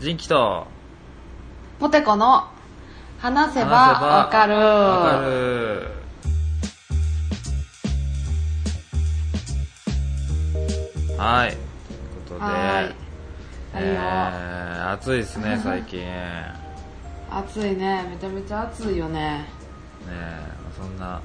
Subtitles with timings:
[0.00, 0.68] 人気と。
[1.80, 2.44] ポテコの
[3.18, 4.54] 話せばわかる。
[4.54, 5.88] わかる。
[11.18, 11.50] はい。
[12.28, 13.08] ということで。
[13.74, 15.98] えー、暑いですね 最近。
[15.98, 16.52] ね
[17.28, 18.06] 暑いね。
[18.08, 19.48] めちゃめちゃ暑いよね。
[20.08, 20.40] え
[20.76, 21.20] そんな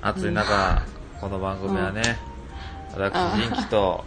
[0.00, 0.82] 暑い中、
[1.20, 2.18] この番組はね、
[2.94, 4.06] 私人気と。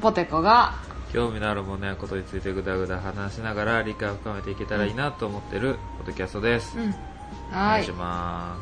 [0.00, 0.74] ポテコが
[1.12, 6.94] 興味のあるものやことについてぐだぐだ話しながら理解を深めていけたらいいなと思ってるポッドキャストです、うん。
[7.50, 8.56] お願いしま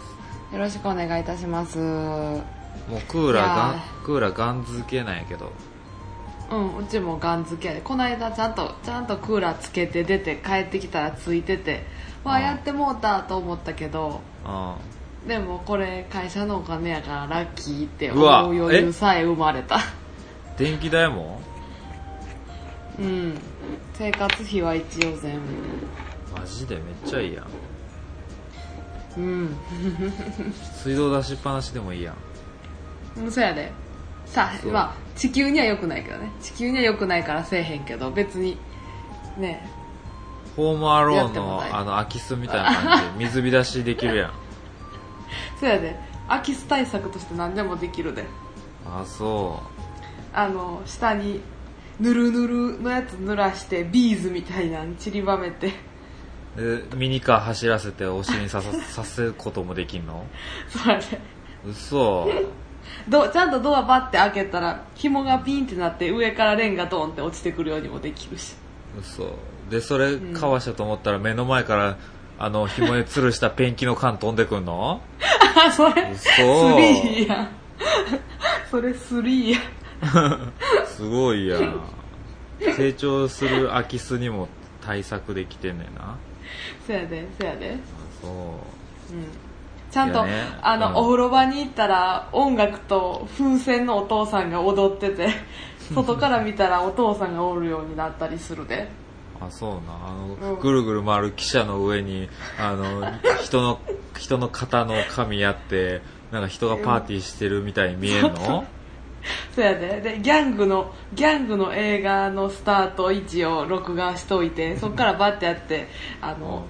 [0.52, 0.57] す。
[0.57, 1.79] ろしくお願いいたします。
[1.79, 5.52] うもうクーラーガンいやクーラーガン付けなんやけど。
[6.57, 7.83] んうちもガン付けで。
[7.83, 11.85] この間ちゃんとちゃんとクーラーつけて出て帰ってきたらついてて
[12.24, 12.43] わあうん。
[12.45, 19.77] やってもうたと思ったけどうでもこれ会社のお金やからラッキーって思う余裕さえ生まれた。
[19.77, 19.80] ん
[20.57, 21.41] 電気代も？
[22.98, 23.38] うん。
[23.95, 26.38] 生活費は一応全部。
[26.38, 27.47] マジでめっちゃいいやん。
[29.16, 29.57] うん。
[30.82, 32.15] 水道出しっぱなしでもいいやん。
[33.23, 33.73] うんそうやで。
[34.26, 34.73] さそう。
[34.73, 36.30] まあ地球には良くないけどね。
[36.41, 38.57] 地球には良くないからせえへんけど別に
[39.37, 39.69] ね。
[40.57, 44.32] ホームアローンのあの空き巣みたいな感じで 水浸しできるやん。
[45.60, 45.96] そうやで。
[46.29, 48.24] 空き巣対策として何でもできるで。
[48.87, 49.60] あそ
[50.32, 51.41] あの下に
[52.01, 55.73] ぬるぬるのやつ濡らしてビーズみたいなの散りばめて。
[56.96, 60.26] ミニカー走らせてお尻に刺ささせることもできんの？
[60.69, 61.21] そうやで
[61.69, 62.29] 嘘。
[63.09, 68.54] どちゃんとドアバッて開けたら紐がピンってなって上からレンガドンって落ちてくるようにもできるし。
[68.99, 69.37] 嘘。
[69.71, 71.97] でそれかわしたと思ったら目の前から
[72.38, 75.00] あの紐で吊るしたペンキの缶飛んでくんの？
[75.66, 76.25] あ それ嘘。
[76.25, 77.49] スリーやん。
[78.71, 79.59] それスリーや
[80.87, 81.81] すごいやん。
[82.77, 84.49] 成長する空き巣にも
[84.84, 86.16] 対策できてんねんな。
[86.87, 87.77] そやでそやで。
[88.21, 88.32] そう。
[89.91, 90.43] ちゃんと、いやね。
[90.62, 90.97] あの、うん。
[90.97, 95.28] お風呂場に行ったら音楽と風船のお父さんが踊ってて
[95.94, 98.88] 外から見たらお父さんがおるようになったりするで。
[99.41, 99.78] あそうな。
[100.06, 100.12] あ
[100.44, 100.60] の、うん。
[100.60, 102.28] ぐるぐる回る汽車の上に
[102.59, 103.80] あの人の
[104.16, 108.66] 人の肩の髪やってなんか人がパーティーしてるみたいに見えんの？
[109.54, 110.00] そやで。
[110.00, 115.88] でギャングのギャングの映画のスタート位置を録画しといてそっからバッてやって
[116.20, 116.64] あの、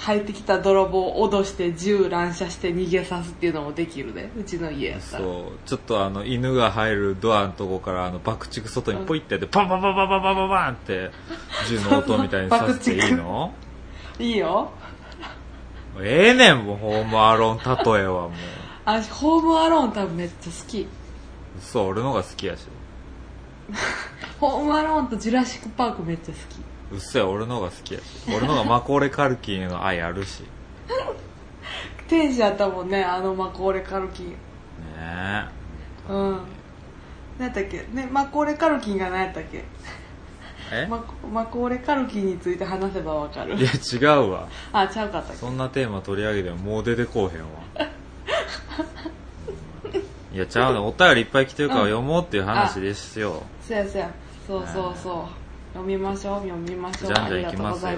[0.00, 4.30] 入ってきた泥棒を脅して銃乱射して逃げさすっていうのもできるで。
[4.38, 5.22] うちの家やったら。
[5.24, 5.68] そう。
[5.68, 11.10] ちょっとあの犬が入るドアのとこからあの爆竹外にポイってやってパンパンパンパンパンパンパンパンって
[11.68, 13.52] 銃の音みたいにさせていいの？
[14.18, 14.70] いいよ。
[16.00, 18.30] ええねんもうホームアローン例えはもう。
[18.84, 20.86] あホームアローン多分めっちゃ好き
[21.60, 22.66] そう俺のが好きやし。
[24.40, 26.94] ホームアローンとジュラシック・パークめっちゃ好き。
[26.94, 28.04] うっせや俺のが好きやし。
[28.28, 30.40] 俺のがマコーレ・カルキンへの愛あるし。
[30.40, 30.46] ね
[32.08, 34.34] 天使やったもんねあのマコーレ・カルキン
[34.98, 35.44] え。
[36.08, 36.38] うん。
[37.38, 37.86] 何やったっけ？
[37.92, 39.64] ねマコーレ・カルキンが何やったっけ？
[40.70, 40.86] え？
[40.90, 43.54] マコマコーレ・カルキンについて話せばわかる。
[43.54, 44.46] いや違うわ。
[44.72, 45.38] あちゃうかったっけ？
[45.38, 47.88] そんなテーマ取り上げてももう出てこうへんわ
[50.34, 54.12] いやちゃうねお便りいっぱい来てるから読もうっていう話ですよ、そやそや。
[54.48, 55.24] そうそうそう。
[55.74, 57.14] 読みましょう読みましょう。
[57.14, 57.92] じゃんじゃんいきますよ。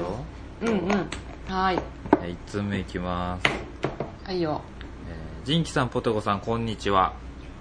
[0.61, 1.11] うんうん。
[1.49, 1.79] はい。
[2.21, 3.49] 1通目いきます、
[4.27, 4.61] はいよ。
[5.09, 7.15] えー、ジンキさんポテコさんこんにちは。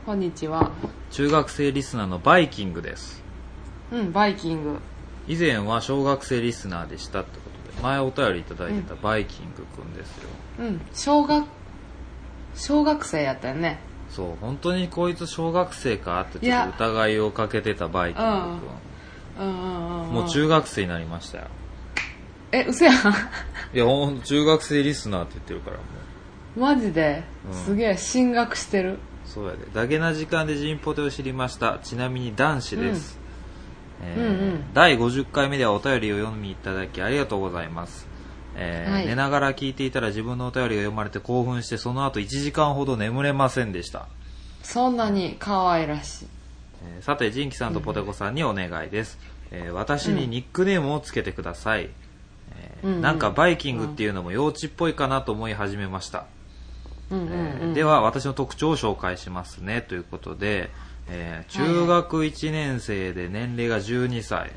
[0.06, 0.72] こんにちは。
[1.09, 3.24] 中学生リスナーのバイキングです。
[3.94, 4.80] うんバイキング。
[5.30, 11.46] 以前は小学生リスナーでしたってことで前お便りいただいてたバイキングくんですよ、うん小学
[12.56, 13.80] 小学生やったよね
[14.16, 21.48] そう本当にこいつ小学生かってちょっと疑いをかけてたバイキングくん、うんうんうん、うん、もう中学生になりましたよ。
[22.53, 22.96] え嘘やん。
[23.74, 25.84] いやほん中学生リスナーって言ってるからも
[26.56, 26.59] う。
[26.59, 27.53] マジで、うん。
[27.53, 29.00] すげえ進学してる。
[29.26, 29.66] そうやで。
[29.74, 31.80] ダゲな時間でジンポテを知りました。
[31.84, 33.20] ちなみに男子です、
[34.02, 34.74] えーうんうん。
[34.74, 38.08] 第50回目ではお便りを読みいただきありがとうございます、
[38.55, 39.05] えーはい。
[39.07, 44.07] 寝ながら聞いていたら自分のお便りが読まれて興奮してその後1時間ほど眠れませんでした、
[44.63, 46.28] そんなに可愛らしい。
[46.84, 49.17] えーさてジンキさんとポテコさんにお願いです、
[49.52, 51.90] えー私にニックネームをつけてください、
[52.55, 52.93] えーうん。
[52.96, 56.25] うんなんかバイキングっていうのも幼稚っぽいかなと思い始めました、
[57.11, 57.22] うん。
[57.22, 57.28] うん。
[57.28, 57.72] えうん。
[57.72, 60.69] ーでは私の特徴を紹介しますねということで、
[61.09, 64.52] えー中学1年生で年齢が12歳、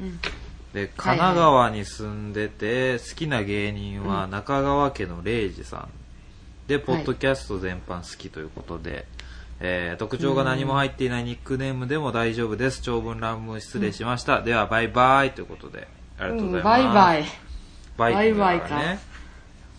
[0.73, 5.89] で神奈川に住んでて好きな芸人は中川家の礼二さん
[6.67, 9.07] でポッドキャスト全般好きということで、
[9.61, 15.89] えー特徴が何も入っていないニックネームでも大丈夫です長文乱文失礼しました、ではバイバイということで
[16.19, 16.65] ありがとうございます。
[16.65, 17.25] バイバイ。
[17.97, 18.99] バイバイバイか。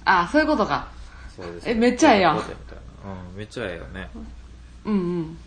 [0.06, 0.88] あ、そういうことか。
[1.36, 4.10] そうですえめっちゃええやんうん、めっちゃええよね。
[4.86, 5.38] うんうん。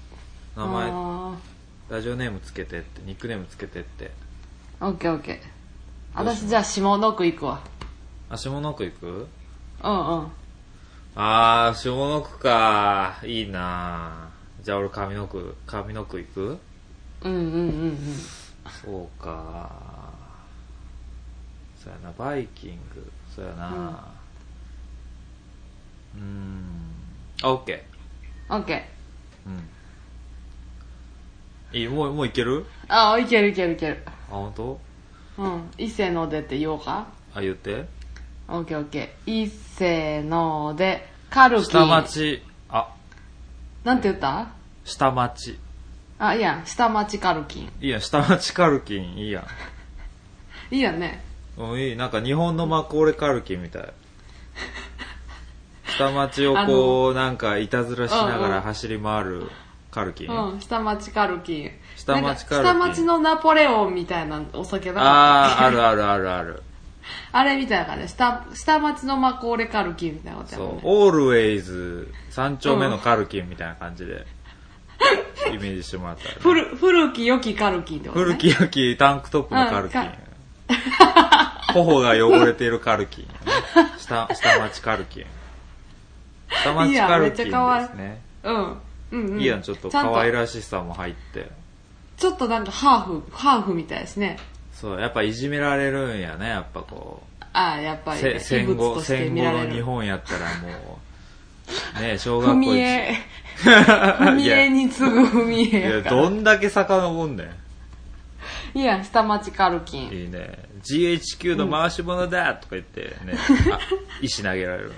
[0.56, 1.35] 名前、あ
[1.91, 4.11] ラジオネームつけてって、ニックネームつけてって。
[4.82, 5.38] ーオッケーオッケー。
[6.14, 7.61] 私じゃあ下の句行くわ。
[8.29, 9.29] あ、下の句行く？
[9.84, 10.26] うんうん。
[11.14, 13.19] あー、下の句か。
[13.25, 14.31] いいな
[14.62, 16.58] じゃあ俺上の句、上の句行く？
[17.23, 17.99] うんうんうんうん。
[18.82, 19.70] そうか。
[21.82, 23.11] そうやな、バイキング。
[23.34, 23.99] そうやな。
[26.17, 26.64] うーん。
[27.43, 27.84] あ、オッケ
[28.49, 28.76] オッケー。
[28.76, 28.82] ー。
[29.46, 29.50] う
[31.76, 31.81] ん。
[31.81, 32.67] いい、もう、もういける？
[32.88, 34.05] あ、いけるいけるいける。
[34.32, 34.81] あ、本当？
[35.38, 35.70] うん。
[35.79, 37.06] 一斉のでって言おうか？
[37.34, 37.87] あ、言って。
[38.49, 40.23] オッケーオッケー。
[40.25, 41.67] ので、カルキン。
[41.67, 41.87] 下。
[41.87, 42.88] 町、あ、
[43.84, 44.49] なんて言った？
[44.84, 45.58] 下町。
[46.19, 46.67] あ、いいやん。
[46.67, 47.73] 下町カルキン。
[47.81, 49.40] いいやん、下町カルキン、いいや
[50.70, 50.75] ん。
[50.75, 51.23] いいやんね。
[51.58, 51.96] うん、いい。
[51.96, 53.93] なんか日本のマコーレカルキンみたい。
[55.99, 59.50] 下町をあこう、なんかいたずらしながら走り回る
[59.93, 60.31] カルキン。
[60.31, 60.61] うん。
[60.61, 61.71] 下町カルキン。
[61.97, 66.62] 下町カルキン下町のナポレオンみたいなお酒だあー、あるあるあるある。
[67.33, 74.27] あれみたいな感じで、下、下町のマコーレカルキンみたいなことやそうもんね。、オールウェイズ三丁目のカルキンみたいな感じで、
[75.53, 76.41] イメージしてもらったら、ね。
[76.41, 78.25] 古、古き良きカルキンってことね。
[78.27, 80.19] 古き良きタンクトップのカルキンうんか。
[81.75, 83.31] 頬が汚れているカルキン、ね。
[83.99, 85.27] 下、下町カルキン。
[86.62, 88.23] 下町カルキンですね。
[88.43, 88.77] うん。
[89.12, 89.41] うんうん。
[89.41, 91.50] いいやん、ちょっと可愛らしさも入って。
[92.17, 94.38] ちょっとなんかハーフ、ハーフみたいですね。
[94.73, 97.23] そう、やっぱいじめられるんやね、やっぱこ
[97.53, 98.17] ああ、やっぱう。
[98.17, 99.81] り、ね、せ戦後、戦後の日。
[99.82, 101.00] 本やったらも
[101.99, 103.19] う、ね、 小学校踏み一絵、
[103.62, 106.03] 踏み絵に次ぐ踏み絵や。
[106.03, 108.79] どんだけ遡んねん。
[108.79, 110.11] いいやん、下町カルキン。
[110.11, 110.58] いいね。
[110.82, 113.35] GHQ の回し物だとか言ってね、
[113.73, 113.79] あ
[114.20, 114.94] 石投げられるね。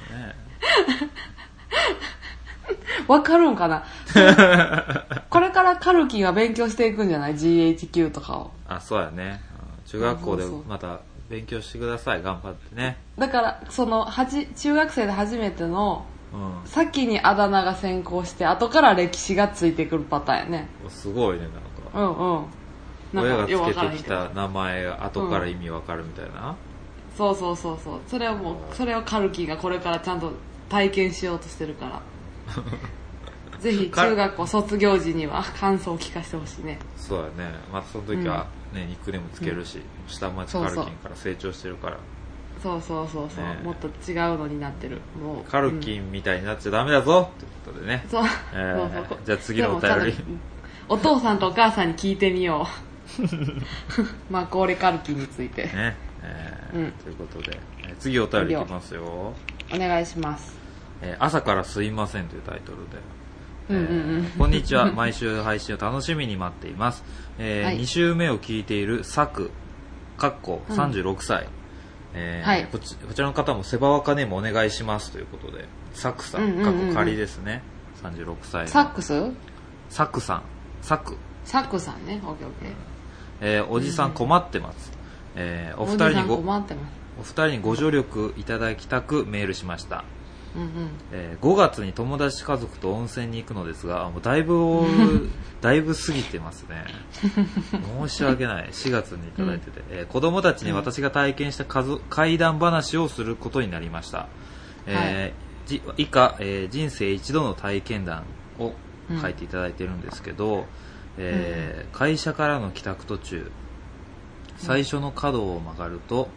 [3.08, 3.84] わかるんかな？
[5.30, 8.50] これからカルキンは勉強していくんじゃない ?GHQ とかを。
[8.68, 9.40] あ、そうやね。
[9.58, 12.22] うん中学校でまた勉強してください。
[12.22, 12.96] 頑張ってね。
[13.18, 16.68] だから、その、はじ、中学生で初めての、うん。
[16.68, 20.68] 先にあだ名が先行して、後から歴史がついてくるパターンやね。
[20.88, 21.44] すごいね、
[21.94, 22.22] うなんか。
[22.22, 22.44] んうん。
[23.12, 26.56] なん親がつけてきた名前が後から意味わかるみたいな？
[27.16, 28.00] そうそうそうそう。
[28.08, 30.32] それをもう、それをカルキンがこれからちゃんと
[30.68, 32.00] 体験しようとしてるから。
[33.60, 36.78] ぜひ中学校卒業時には感想を聞かせてほしいね。
[36.96, 37.54] そうやね。
[37.72, 41.96] またその時はね、ニックネームつけるし、下町カルキンから成長してるから。
[42.62, 45.00] そうそうそうそう、ねえもっと違うのになってる。
[45.22, 45.50] もう。
[45.50, 48.04] カルキンみたいになっちゃダメだぞってことでね。
[48.10, 48.24] そう。
[48.52, 50.14] えーそうそうじゃあ次のお便り
[50.88, 52.66] お父さんとお母さんに聞いてみよ
[53.20, 53.22] う。
[54.30, 55.64] まあ、これカルキンについて。
[55.64, 55.96] ね。
[56.22, 59.32] えーうんということで、えー次お便りいきますよ。
[59.72, 60.63] お願いします。
[61.02, 62.98] えー朝からすいませんというタイトルで。
[63.70, 64.24] うんうんうん。
[64.38, 64.92] こんにちは。
[64.92, 67.04] 毎週配信を楽しみに待っています。
[67.38, 69.50] えーはい2週目を聞いているサク、
[70.18, 71.48] かっこ36歳。
[72.14, 77.62] えーはいこちこちらの方もセバワカネームお願いしますということで、サクさん、かっこ仮ですね。
[78.02, 78.68] 36歳の。
[78.68, 79.30] サックス
[79.88, 80.42] サクさん、
[80.82, 81.16] サク。
[81.44, 82.20] サックさんね。
[82.24, 82.72] オッケーオッケー。
[83.40, 84.92] えーおじさん困ってます。
[85.36, 86.92] えーお二人にご、困ってます。
[87.18, 90.04] お二人にご助力いただきたくメールしました。
[90.54, 90.70] うんうん。
[91.12, 94.84] えー5月に友達家族と温泉に行くのですが、もうだいぶ、
[95.60, 96.84] だいぶ過ぎてますね。
[98.08, 98.68] 申し訳ない。
[98.70, 104.28] 4月にいただいてて、えー子供たちに私が体験した怪談話をすることになりました。
[104.86, 108.24] えーじ以下、えー人生一度の体験談
[108.58, 108.72] を
[109.20, 110.66] 書いていただいてるんですけど、
[111.18, 113.50] えー会社からの帰宅途中、
[114.56, 116.28] 最初の角を曲がると、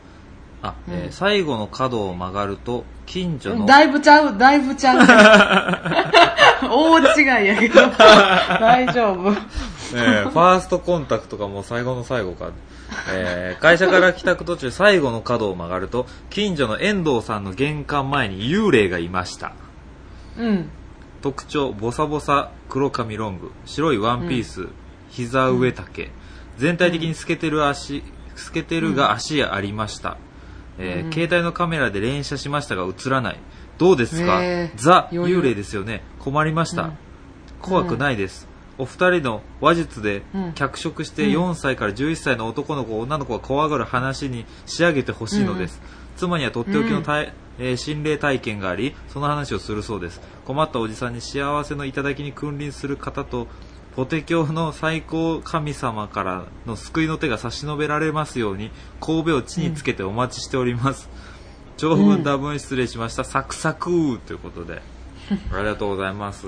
[0.61, 4.99] あ、えーうん最後の角を曲がると、近所の、だいぶちゃう、だいぶちゃう。
[6.69, 6.99] 大
[7.41, 7.87] 違いやけど。
[7.97, 9.31] 大丈夫。
[9.95, 12.49] えーファーストコンタクトがもう最後の最後か。
[13.13, 19.53] えー会社から帰宅途中最後の角を曲がると、近所の遠藤さんの玄関前に幽霊がいました。
[20.37, 20.69] うん。
[21.21, 24.67] 特徴、ボサボサ、黒髪ロング、白いワンピース、
[25.09, 26.11] 膝上丈、
[26.57, 28.03] 全体的に透けてる足、
[28.35, 30.17] 透けてるが足ありました。
[30.79, 33.39] えーうん携帯のカメラで連写しましたが映らない。
[33.77, 36.03] どうですか、へーザ・幽霊ですよね。
[36.19, 36.83] 困りました。
[36.83, 36.97] うん
[37.61, 38.47] 怖くないです。
[38.77, 45.81] お二人の話術でうん脚色して4歳から11歳の男の子、女の子が怖がる話に仕上げてほしいのです。
[46.15, 50.21] 妻にはとっておきの体、えー心霊体験があり、その話をするそうです。
[50.45, 53.47] 困ったおじさんに幸せの頂に君臨する方と、
[53.97, 58.69] ポテ教の最高神様からの救いの手が差し伸べられますように
[59.01, 61.09] 神戸を地につけてお待ちしております、
[61.77, 64.83] 長文多文失礼しました、サクサクということで。
[65.51, 66.45] ありがとうございます。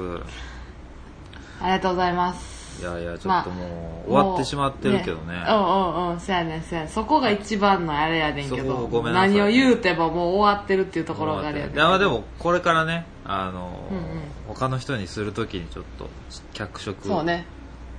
[1.59, 5.67] ありがとうございますいやいやちょっとまあもう終わってしまってるけどね,、うんう
[6.07, 6.89] んうんそうやねんそうやねん。
[6.89, 9.29] そこが一番のあれやねんけそどこごめんなさい。
[9.29, 14.03] 何を言うてももう終わってるっていうところがあれやねんいやまあでもこれからねあの、うんうん。
[14.47, 16.09] 他の人にするときにちょっと
[16.53, 17.45] 脚色そうね。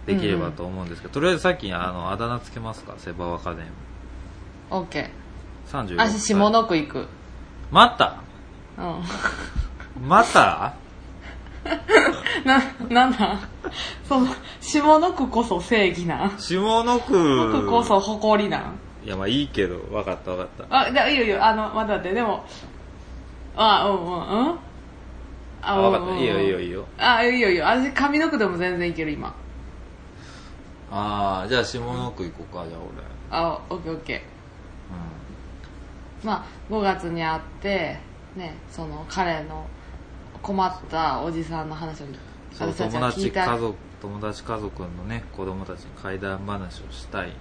[0.07, 2.95] できればと思うんですけど、とりあえずさっきあのあだ名つけますか？
[2.99, 3.69] セバワカデミ
[4.71, 5.11] OK ー。
[5.69, 7.07] 36私下の句行く。
[7.71, 8.23] また。
[8.79, 8.83] う
[10.03, 10.09] ん。
[10.09, 10.75] また？
[12.45, 13.39] な、なんなん
[14.09, 14.27] その、
[14.61, 16.27] 下の句こそ正義な。
[16.27, 17.13] ん下の句。
[17.53, 18.59] 句こそ誇りな。
[18.59, 20.77] んいやまあいいけど分かった分かった。
[20.89, 22.45] あ、じゃあいいよいいよ、あの、待って待って、でも、
[23.57, 24.59] あ、うんうん、うん。
[25.63, 26.21] ああ分かっうんうんた。
[26.23, 26.85] いいよいいよいいよ。
[26.99, 27.65] あ、いいよいいよ。
[27.67, 29.35] 私、上の句でも全然いける、今。
[30.93, 32.79] ああじゃあ下の句行こうかじゃ
[33.31, 34.25] ああ、オッケーオッケ
[34.91, 36.27] 俺ー。
[36.27, 37.99] まあ、5月に会って、
[38.35, 39.67] ね、その、彼の
[40.43, 42.17] 困ったおじさんの話を、うん
[42.53, 43.01] そう友。
[43.01, 47.37] 達家族友達家族のね子供たちに怪談話をしたいんだ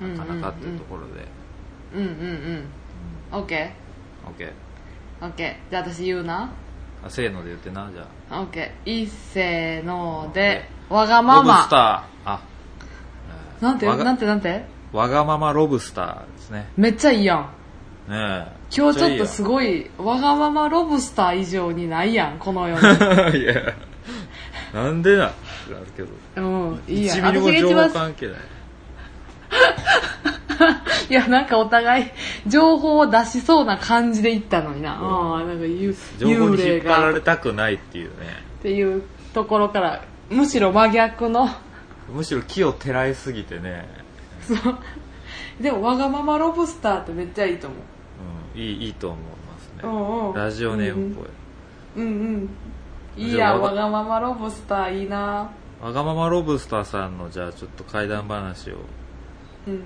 [0.00, 1.26] けどなかなかっていうところで
[1.94, 2.06] うんうん
[3.32, 3.38] うん。
[3.38, 3.72] オッケ
[4.26, 4.52] オッケーー。
[5.26, 5.70] オッケー。
[5.70, 6.50] じゃあ私言うな。
[7.04, 9.02] あせーので言ってなじゃあオッケー。
[9.02, 12.32] いっせーのでわがまロブスタま。
[12.32, 12.40] ーあ
[13.60, 13.86] なんて？
[13.86, 14.64] なんてなんて？
[14.92, 17.50] わがままロブスターですねめっちゃいいやん。
[18.10, 23.38] ねえ今日ちょっとすごごい、わがままロブスター以上にないやん、この世に。
[23.38, 23.54] い いや
[24.74, 25.32] なんでな
[25.96, 26.40] けどう
[26.74, 27.18] ん、いいやん。
[27.18, 28.36] 1ミリも情報関係ない
[31.10, 32.06] いや、なんかお互い、
[32.46, 34.92] 情報を出しそうな感じで言ったのにな。
[35.00, 39.02] ああ、なんかゆ情報幽霊に引っ張られたくないっていうねていう
[39.32, 41.48] ところから、むしろ真逆の、
[42.12, 43.88] むしろ木をてらいすぎてね、
[44.42, 44.58] そう。
[45.60, 47.78] でも、わがままロブスターってめっちゃいいと思う。
[48.60, 50.40] うん、いいいいと思いますね。
[50.40, 51.26] ラジオネームっぽい、
[51.96, 52.50] うんうん。
[53.16, 55.50] いいやわがままロブスターいいな。
[55.82, 58.74] わがままロブスターさんのじゃあちょっと怪談話を
[59.66, 59.82] うん。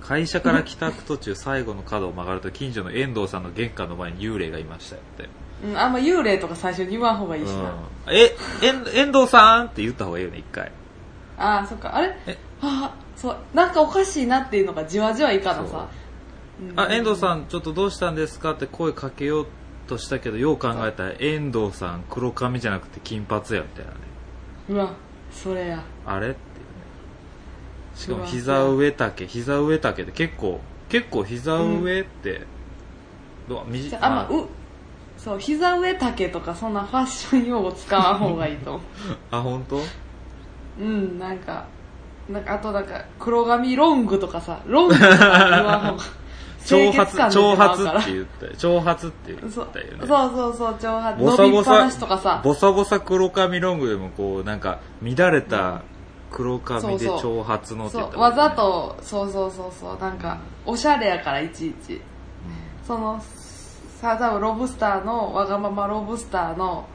[0.00, 5.28] 会社から帰宅途中最後の角を曲がると近所の遠藤さんの玄関の前に幽霊がいましたよって、
[5.66, 7.56] うん、あんま幽霊とか最初に言わん方がいいしな。
[7.56, 10.72] うん、え遠遠藤さんって言った方がいいよね一回
[11.36, 11.94] ああ、そっか。
[11.94, 12.16] あれ？
[12.26, 12.38] え？
[12.62, 15.88] あそう、なんかおかしいなっていうのがじわじわいかなそうさ。
[16.76, 17.42] あ遠藤さん。
[17.42, 19.46] んちょっとどうしたんですかって声かけよう
[19.86, 23.98] としたけどよう考えたら遠藤さん黒髪じゃなくて金髪やみたいなね
[24.70, 24.92] うわ、
[25.30, 25.82] それや。
[26.04, 26.38] あれっていうね
[27.94, 32.46] しかも膝上丈膝上丈で結構結構膝上って、
[33.48, 34.48] どう短じゃあ、まあ、う、
[35.18, 38.82] そう、膝上丈とかそんなファッション用語使わん方がいいと思う。
[39.30, 39.80] あ本当？
[40.80, 41.66] うん、なんか、
[42.30, 45.18] なんか、あとなんか、黒髪ロングとかさ、ロングとか言
[45.64, 46.04] わん方が。
[46.68, 48.00] 長髪感出て長まうから。
[48.00, 48.52] 髪って言ったよ。
[48.58, 50.06] 長髪って言ったよね。
[50.06, 51.24] そうそうそう、長髪。
[51.24, 52.40] ボサボサしとかさ。
[52.44, 55.82] ボサボサ黒髪ロングでもこうなんか乱れた
[56.30, 62.00] 黒髪で長髪のって言ったそう、わざと、そうそうそうそう、なんか、おしゃれやから、いちいち。
[62.86, 63.22] その、
[64.00, 66.86] さ、多分ロブスターの、わがままロブスターの、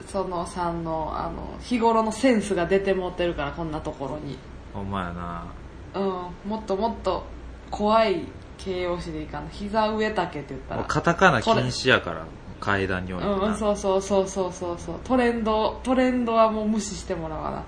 [0.00, 0.06] うん。
[0.06, 4.38] そのさんの、あの、日頃のセンスが出て持ってるから、こんなところに。
[4.72, 5.44] ほんまやな。
[5.94, 7.24] うん、もっともっと
[7.70, 8.26] 怖い
[8.58, 9.48] 形容詞でいいかな。
[9.50, 10.84] 膝上丈って言ったら。
[10.84, 12.26] カタカナ禁止やから
[12.60, 15.00] 階段においてな、うん、そうそうそうそうそうそう。
[15.04, 17.64] トレンド、トレンドはもう無視してもらわな。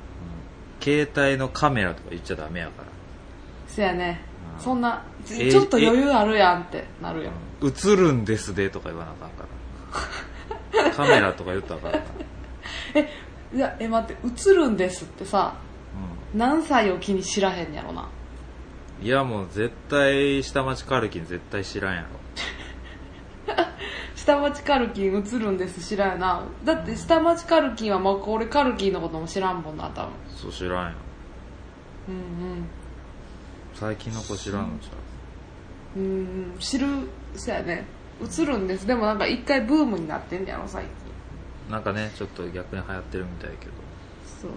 [0.80, 2.88] 携帯のカメラとか言っちゃダメやから
[3.68, 4.22] せやね。
[4.56, 7.32] うんそんな、えーちょっと余裕あるやんってなるやん。
[7.62, 9.44] 映るんですでとか言わなあかんか
[10.84, 12.02] ら カメラとか言ったらあかんから、
[12.94, 13.08] え、
[13.54, 15.54] いや、え、待って、映るんですってさ、
[16.34, 18.08] 何歳を機に知らへんやろな。
[19.00, 22.08] うん、いやもう絶対下町カルキン絶対知らんやろ
[24.14, 26.44] 下町カルキン映るんです知らんやな。
[26.64, 30.12] だって下町カルキンはまあ俺カルキンのことも知らんもんな、多分。
[30.28, 30.96] そう知らんよ
[32.08, 32.68] うん
[33.74, 34.90] 最近の子知らんのじ
[35.96, 36.02] うん。
[36.02, 36.86] うんうん、知る、
[37.34, 37.86] そやね。
[38.20, 38.86] 映るんです。
[38.86, 40.90] でもなんか一回ブームになってんやろ、最近。
[41.70, 43.72] ゃなんかねちょっと逆に流行ってるみたいやけど
[44.24, 44.50] そう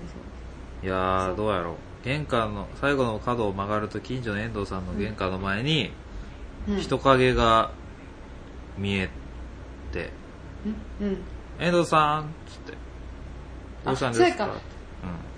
[0.83, 5.91] いやーどうやろう玄関の最後の角を曲がると近所の遠藤さんの玄関の前に
[6.79, 7.71] 人影が
[8.77, 9.09] 見え
[9.91, 10.11] て
[10.99, 11.07] うん。
[11.07, 11.17] うん。
[11.59, 12.73] 「遠藤さん」っつって
[13.85, 14.73] 「どうしたんですか?」あそうやか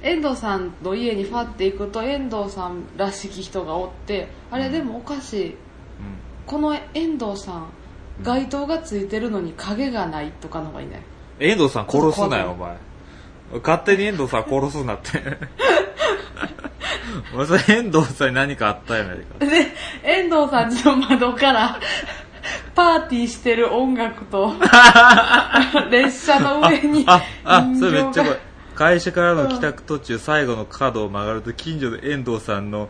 [0.01, 5.55] 遠藤さんの家にファって行くと遠藤さんらしき人がおってあれでもおかしいうん、うん
[6.45, 7.69] この遠藤さん
[8.21, 11.01] 街灯がついてるのに影がないとかの方がいいね
[11.39, 12.77] 遠藤さん殺すなよお前
[13.63, 15.09] 勝手に遠藤さん殺すなって。
[17.35, 19.25] 俺それ遠藤さんに何かあったよね。
[19.39, 19.67] で、
[20.03, 21.79] 遠藤さんちの窓から、
[22.75, 24.53] パーティーしてる音楽と、
[25.89, 28.39] 列車の上にあ、あ、人それめっちゃ怖い。
[28.75, 32.89] 会社からの帰宅途中、最後の角を曲がると、近所の遠藤さんの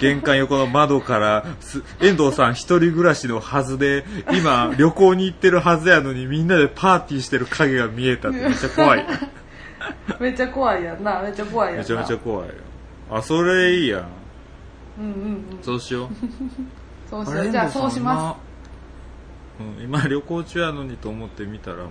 [0.00, 9.06] 玄関横の窓から、す遠藤さん一人暮らしのはずで、今、旅行に行ってるはずやのに、みんなでパーティーしてる影が見えたってめっちゃ怖い。
[10.20, 11.80] めっちゃ怖いやんな、めっちゃ怖いやんな。
[11.80, 12.54] めちゃめちゃ怖いよ。
[13.10, 14.08] あ、それいいやん。
[14.98, 15.62] うんうんうん。
[15.62, 16.08] そうしよう。
[17.08, 17.50] そうしよう。
[17.50, 18.48] じゃあそうします
[19.60, 21.90] うん、今旅行中やのにと思って見たらも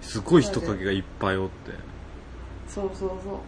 [0.00, 1.72] すごい人影がいっぱいおって。
[2.66, 2.74] す。
[2.74, 3.42] そうそうそ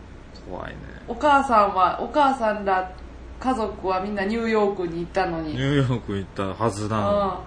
[0.46, 0.50] う。
[0.50, 0.78] 怖いね。
[1.08, 2.92] お母さんは、お母さんら
[3.40, 5.54] 家族はみんなニューヨークに行ったのに。
[5.54, 7.46] ニューヨーク行ったはずなのにっ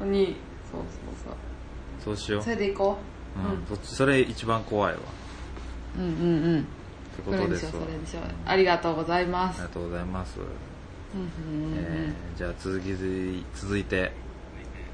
[0.00, 0.18] ていうね。
[0.18, 0.36] に、
[0.70, 1.34] そうそうそう。
[2.04, 2.50] そうしようそ。
[2.50, 2.98] れで行こ
[3.36, 5.00] うんうんそっちそれ一番怖いわ。
[5.98, 6.00] う。
[6.00, 6.66] うんうんうん。
[7.12, 7.66] ってそことです
[8.16, 8.22] わ。
[8.46, 9.74] ありがとうございますありが。
[9.74, 10.38] とうございます。
[10.38, 10.42] う
[11.18, 12.94] んうんうんえーじゃあ続き
[13.54, 14.12] 続いて、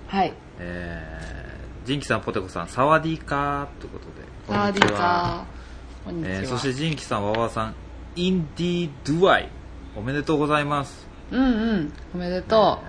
[0.08, 0.32] はい。
[0.58, 4.10] えー、ジンキさん、ポテコさん、サワディーカーということで。
[4.48, 6.04] サワディーカー。
[6.04, 6.34] こんにちは。
[6.34, 7.74] えーそしてジンキさん、ワワさん、
[8.16, 9.48] インディドゥアイ。
[9.96, 11.06] おめでとうございます。
[11.30, 11.92] うんうん。
[12.14, 12.80] おめでと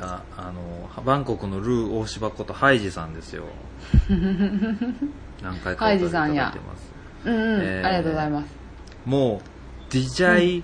[0.00, 3.44] ああのバンコクのルー大芝ことハイジさんですよ
[5.40, 6.91] 何回かお便りいただいてます
[7.24, 7.30] う。
[7.30, 7.60] うんうん。
[7.62, 8.48] えーありがとうございます。
[9.04, 9.40] も
[9.90, 10.62] う DJ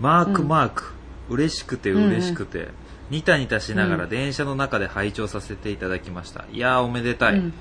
[0.00, 0.92] マークマーク、
[1.28, 2.68] 嬉しくて嬉しくて、
[3.10, 7.52] ニタニタしながら電車の中で拝聴させていただきましたいやーおめでたい、うん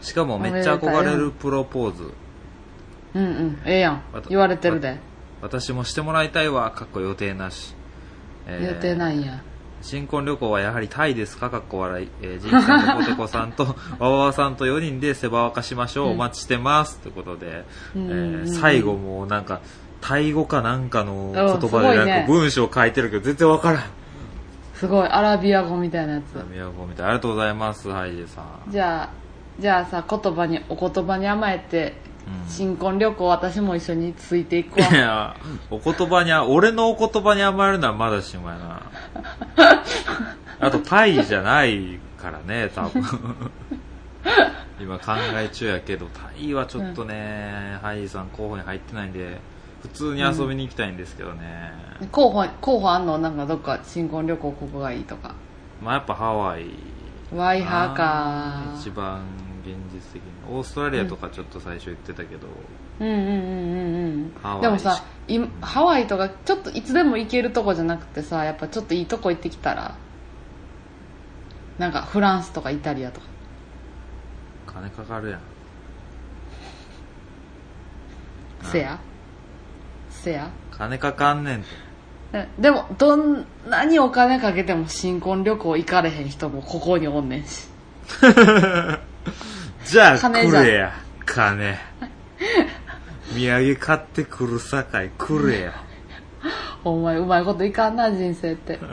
[0.00, 2.12] しかもめっちゃ憧れるプロポーズ
[3.14, 3.58] うんうん。
[3.64, 4.02] ええやん。
[4.28, 4.98] 言われてるで。
[5.42, 7.74] 私もしてもらいたいわかっこ予定なし、
[8.46, 9.42] えー予定ないんや。
[9.82, 11.50] 新婚旅行はやはりタイですか？
[11.50, 16.12] かっこ笑い、えー、ジンキさんとポテコさんと わわわさんと4人で世話沸かしましょう、うん。
[16.12, 19.60] お待ちしてますということで、えー最後もなんか
[20.00, 23.82] タイ語かなんかの言葉でなんか文章書いてるけど全然わからん。
[24.74, 26.36] すごい、アラビア語みたいなやつ。
[26.52, 28.70] 宮古みたいありがとうございますハイジさん。
[28.70, 29.08] じゃあ、
[29.58, 32.07] じゃあさ、言葉に、お言葉に甘えて、うん
[32.48, 34.88] 新婚旅行私も一緒についていくわ。
[34.88, 35.36] いや
[35.70, 38.82] お言葉にあ俺のお言葉に甘えるのはまだしもやな。
[40.60, 43.02] あとタイじゃないからね多分。
[44.80, 49.38] 今考え中やけどタイはちょっとね、ハイジさん候補に入ってないんで
[49.82, 51.72] 普通に遊びに行きたいんですけどね、
[52.12, 55.34] 候補、候補あんのなんかどっか新婚旅行ここがいいとか。
[55.82, 56.66] まあやっぱハワイ。
[57.34, 59.20] ワイハーか一番
[59.72, 62.46] 現実的にオーストラリアとかちょっと最初言ってたけど、
[63.00, 63.06] うん。
[63.06, 69.96] うんうんうんうんでもさいハワイとかちょっといつでも行けるとこじゃなくてさやっぱちょっといいとこ行ってきたら
[71.78, 73.26] なんかフランスとかイタリアとか。
[74.66, 75.40] 金かかるやん。
[78.62, 78.98] せや？
[80.10, 80.50] せや？
[80.70, 81.66] 金かかんねんて。
[82.32, 87.68] えでもどんなにお金かけても新婚旅行行かれへん人もここにおんねんし
[89.88, 90.62] じゃあ金じゃん。
[90.62, 90.92] くれや
[91.24, 91.74] 金。
[93.34, 95.84] 土産買ってくるさかいくれや
[96.84, 98.76] お前うまいこといかんな人生って。
[98.76, 98.90] ほん。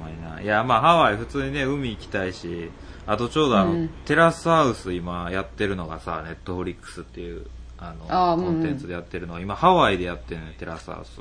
[0.00, 0.40] まにな。
[0.40, 2.70] いやまあハワイ普通にね海行きたいし
[3.06, 3.88] あとちょうどあの、うん。
[4.04, 7.46] テラスハウス今やってるのがさネットフリックスっていう
[7.78, 11.20] あのあコンテンツでやってるのが今ハワイでやってるねテラスハウス。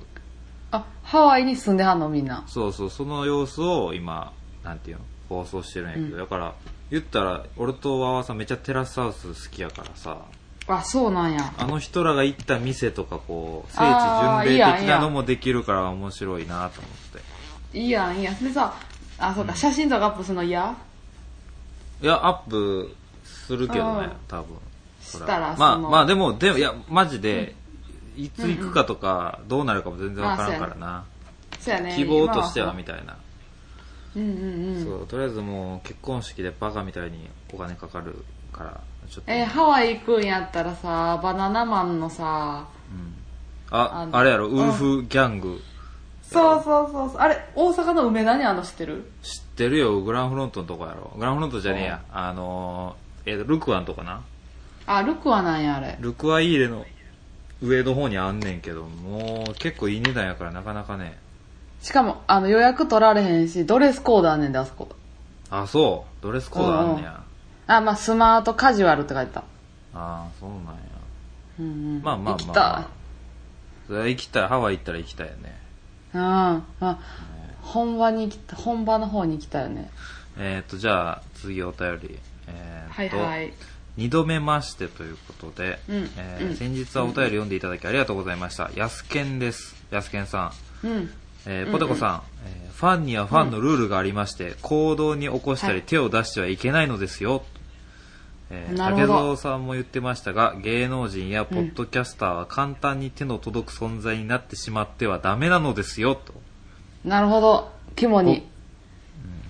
[0.69, 2.43] あハワイに住んではんのみんな。
[2.47, 4.31] そうそうその様子を今
[4.63, 6.17] なんていうの放送してるんやけど、うん。
[6.17, 6.53] だから
[6.93, 10.19] 言ったら俺とわわさんめっちゃテラスハウス好きやからさ。
[10.67, 11.51] あそうなんや。
[11.57, 16.91] あの人らが行った店とかこう聖地巡礼的なんのもできるから面白いなと思っ
[17.71, 17.79] て。
[17.79, 18.31] いいやんいいや。
[18.31, 18.75] んでさ
[19.17, 20.75] あそうか、写真とかアップするの嫌？
[21.99, 24.11] いやアップするけどねうん。
[24.27, 24.57] 多分。
[25.01, 25.89] そしたらまあその。
[25.89, 27.55] まあでもでもいやマジで、
[28.15, 31.05] いつ行くかとかどうなるかも全然わからんからな、
[31.59, 31.95] そうやね。
[31.97, 33.17] 希望としては今みたいな、
[34.15, 34.83] うんうんうん。
[34.83, 43.13] そうとりあえずもう結婚式でバカみたいにお金かかるからちょっと、えーハワイ行くんやったらさバナナマンのさうん。
[43.75, 45.61] ああのあれやろウルフギャング。
[46.21, 47.09] そうそうそう。
[47.09, 49.03] そうあれ大阪の梅田にあんの知ってる？
[49.21, 51.13] 知ってるよグランフロントのとこやろ。
[51.17, 52.01] グランフロントじゃねえや。
[52.11, 54.23] あのー、えーとルクワンとかな。
[54.85, 55.97] あルクアなんやあれ。
[55.99, 56.85] ルクワイーレの
[57.61, 61.17] 上の方にあんねんけどもう結構いい値段やからなかなかね
[61.83, 64.87] しかもあの予約取られへんしドレスコードあんねんであそこ。
[65.49, 66.23] あそう。
[66.23, 67.21] ドレスコードあんねや、
[67.67, 69.41] あまあスマートカジュアルって書いてた。
[69.41, 69.43] あ
[69.93, 70.71] あそうなんや。
[71.59, 71.69] うんう
[71.99, 72.01] ん。
[72.01, 72.53] まあまあまあ、行きたい。
[72.55, 72.87] まあ、
[73.87, 74.47] それは行きたい。
[74.47, 75.59] ハワイ行ったら行きたいよね。
[76.13, 76.21] うん。
[76.21, 76.63] あ
[77.61, 79.91] 本場に行きた本場の方に行きたいよね。
[80.37, 82.17] えっ、ー、とじゃあ次お便り。
[82.47, 83.53] えっ、はいー、と、はい。
[83.97, 85.95] 2度目ましてということで、うん。
[85.97, 86.09] うん。
[86.15, 88.71] えー先日はお便り読んでいただきありがとうございました。
[88.73, 89.75] やすけんです。
[89.91, 90.87] やすけんさん。
[90.87, 91.13] うん
[91.45, 97.43] えーポテコさん、えーファンにはファンのルールがありまして、行動に起こしたりはい手を出してはいけないのですよ。
[98.49, 106.33] えーなるほど竹蔵さんも言ってましたが、芸能人やポッドキャスターは簡単に手の届く存在になってしまってはダメなのですよ、と。
[107.05, 108.49] なるほど肝に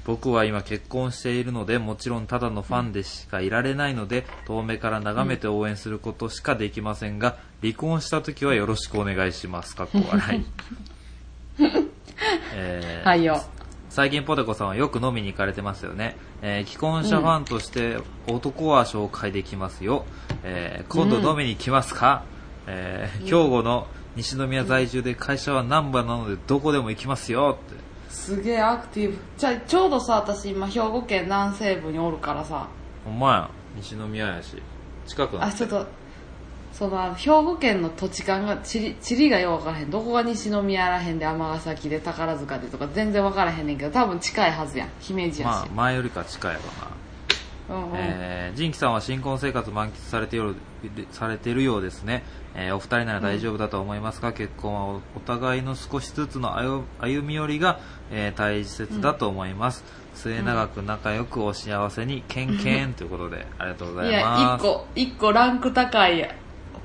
[0.06, 9.76] 僕は今結婚しているので、もちろんただのファンでしかいられないので、遠目から眺めて応援することしかできませんが、離婚した時はよろしくお願いします。
[9.76, 10.46] かっこ笑い。
[12.56, 13.42] えーはいよ
[13.90, 16.18] 最近ポテコさんはよく飲みに行かれてますよね。
[16.42, 20.06] えー既婚者ファンとして男は紹介できますよ。
[20.44, 22.24] えー今度飲みに来ますか、
[22.66, 23.86] えー兵庫の
[24.16, 27.76] 西宮在住で会社は難波なのでどこでも行きますよって。
[28.10, 32.68] すげえアクティブじゃあちょうどさ私今兵庫県南西部におるからさ
[33.06, 33.50] ほんまや。
[33.76, 34.60] 西宮やし。
[35.06, 35.86] 近くなあちょっと
[36.74, 39.92] その兵庫県の土地勘が地理地理がよう分からへん。
[39.92, 44.90] どこが西宮らへんで尼崎で宝塚でとか全然分からへんねんけど多分近いはずやん。
[45.00, 46.62] 姫路やし、まあ、前よりか近いわ
[47.70, 47.76] な。
[47.76, 47.96] うんうん。
[47.96, 50.56] えー、ジンキさんは新婚生活満喫されている
[51.12, 52.24] されているようですね、
[52.56, 57.80] えーお二人なら大丈夫だと思いますが、結婚はおお互いの少しずつの歩歩み寄りが、
[58.12, 59.84] えー大切だと思います、
[60.16, 66.30] 末永く仲良くお幸せにケンケンということでありがとうございいやます一個一個ランク高い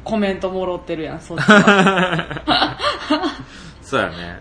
[0.09, 2.79] コメントもろってるやんそっちは。
[3.83, 4.40] そうやね。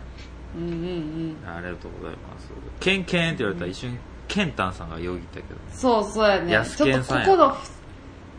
[0.56, 1.38] うんうんうん。
[1.46, 2.50] ありがとうございます。
[2.80, 4.00] ケンケンって言われたら一瞬
[4.30, 5.62] ケンタンさんがよぎったけどね。
[5.74, 6.54] そうそうやね。
[6.54, 7.58] 安ちょっとここの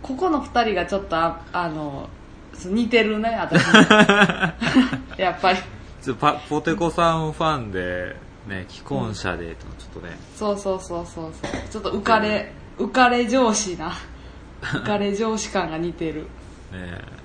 [0.00, 2.08] ここの二人がちょっとああの
[2.64, 3.74] 似てるね私に
[5.20, 5.58] やっぱり。
[6.00, 11.52] ちょパポテコさんファンでね既婚者でちょっとね、そうそうそうそうそう。
[11.70, 13.92] ちょっと浮かれ浮かれ上司な。
[14.62, 16.26] 浮かれ上司感が似てる、ね
[16.72, 17.17] え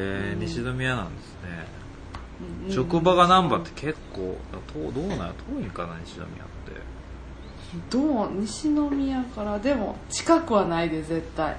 [0.00, 1.66] えー西宮なんですね、
[2.66, 2.72] うん。
[2.72, 4.36] 職場が難波って結構
[4.74, 6.38] どうどうなんや遠いんかな西宮って。
[7.90, 9.58] どう西宮から？
[9.58, 11.56] でも近くはないで絶対。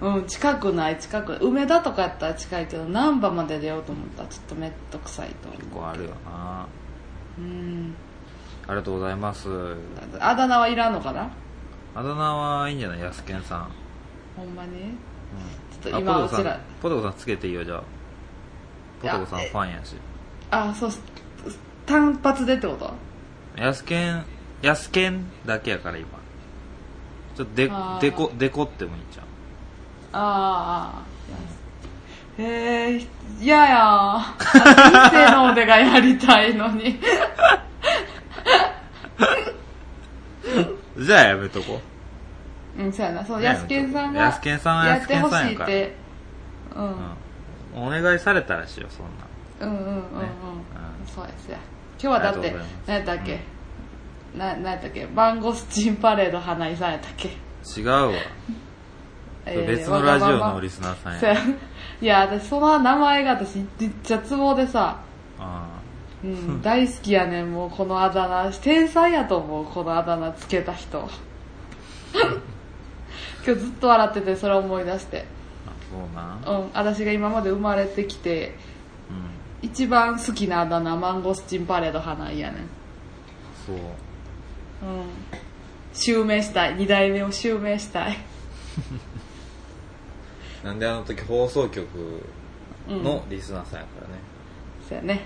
[0.00, 0.26] うん。
[0.26, 6.66] 近くない近く梅田とかやったら近いけど難波まで出ようと思ったらちょっとめっとくさいと思う結構あるよな。
[7.38, 7.94] うん。
[8.66, 9.48] ありがとうございます。
[10.20, 11.30] あだ名はいらんのかな？
[11.94, 13.00] あだ名はいいんじゃない？
[13.00, 13.70] 安健さん、
[14.36, 14.70] ほんまに？
[14.82, 14.98] うん
[15.82, 16.42] ちょっとあポテコさん今う。
[16.42, 17.82] ちらポテコさんつけていいよじゃあ。
[19.00, 19.96] ポテコさんファンやし。
[20.50, 21.00] あそうす。
[21.86, 22.92] 単発でってこと？
[23.56, 24.24] 安健
[24.62, 26.08] 安健だけやから今。
[27.36, 29.24] ちょっとででこでこってもいいじゃん
[30.12, 33.06] ああへえ
[33.40, 34.20] 嫌や。
[34.38, 34.58] 人
[35.10, 36.98] 生の腕がやりたいのに。
[40.98, 41.80] じゃあやめとこう
[42.84, 43.24] んそうやな。
[43.24, 45.70] そうねやすけんさんがやすけんさんはやすけんやってほさんやから。
[45.70, 45.94] しいって。
[46.76, 46.84] うん。
[46.84, 46.94] う、
[47.76, 49.28] うん、お願いされたらしようそんな。
[49.60, 50.02] うんうんうんうん、うん。
[51.06, 51.58] そうやそうや。
[52.00, 52.74] 今日はだってありがとうございます。
[52.86, 53.40] 何やったっけ、
[54.36, 55.06] な何やったっけ？
[55.06, 58.12] バンゴスチンパレード花井さんやったっけ、違うわ。
[59.44, 61.18] そ れ別のラジオのリスナーさんや。
[61.18, 61.36] そうや。
[62.00, 64.98] いや私その名前が私めっちゃツボでさ。
[65.40, 65.66] あ。
[66.22, 68.52] うん、 大好きやねんもうこのあだ名。
[68.52, 71.08] 天才やと思うこのあだ名つけた人
[73.48, 75.24] 今日ずっと笑っててそれ思い出して。
[75.66, 78.54] あそうなうん私が今まで生まれてきて
[79.62, 79.68] うん。
[79.70, 82.62] 一番好きなあだ名マンゴスチンパレード花井やねん。
[83.66, 83.76] そう。
[83.76, 83.82] うん。
[85.94, 86.74] 襲名したい。
[86.74, 88.18] 二代目を襲名したい。
[90.62, 91.86] なんであの時放送局
[92.88, 93.02] うん。
[93.02, 94.14] のリスナーさんやからね、
[94.88, 95.22] そうやね。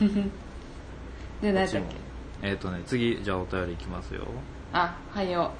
[1.40, 1.96] で何やっけ？
[2.42, 4.26] えっ、とね次じゃあお便りいきますよ。
[4.72, 5.52] あはいよ。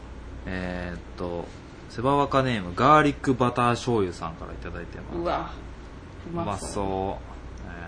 [0.47, 1.45] えー、っと
[1.95, 5.19] セバワカネームガーリックバター醤油さんからいただいてます。
[5.19, 5.51] うわ
[6.27, 6.37] うう。
[6.37, 6.73] ままそう。
[6.73, 7.19] そ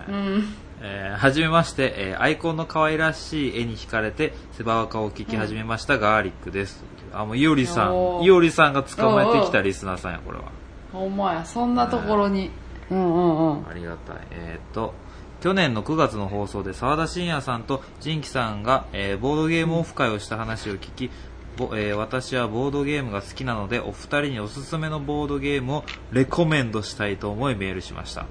[0.07, 0.43] う、ん。
[0.83, 6.83] えーはじめまして、えーアイコンの可愛らしい絵に惹かれてセバワカを聞き始めました、ガーリックです。
[7.13, 10.51] あもういおりさんいおりさんが捕まえてきたリスナーさんやこれは。
[10.93, 12.51] ほんまやそんなところに。
[12.91, 13.67] うんうんうん。
[13.67, 14.17] ありがたい。
[14.29, 14.93] えーっと、
[15.41, 21.13] 去年の9月の放送で沢田信也さんと仁キさんが、えーボードゲームオフ会をした話を聞き、ぼ
[21.57, 28.25] えー私はボードゲームが好きなのでお二人におすすめのボードゲームをレコメンドしたいと思いメールしました。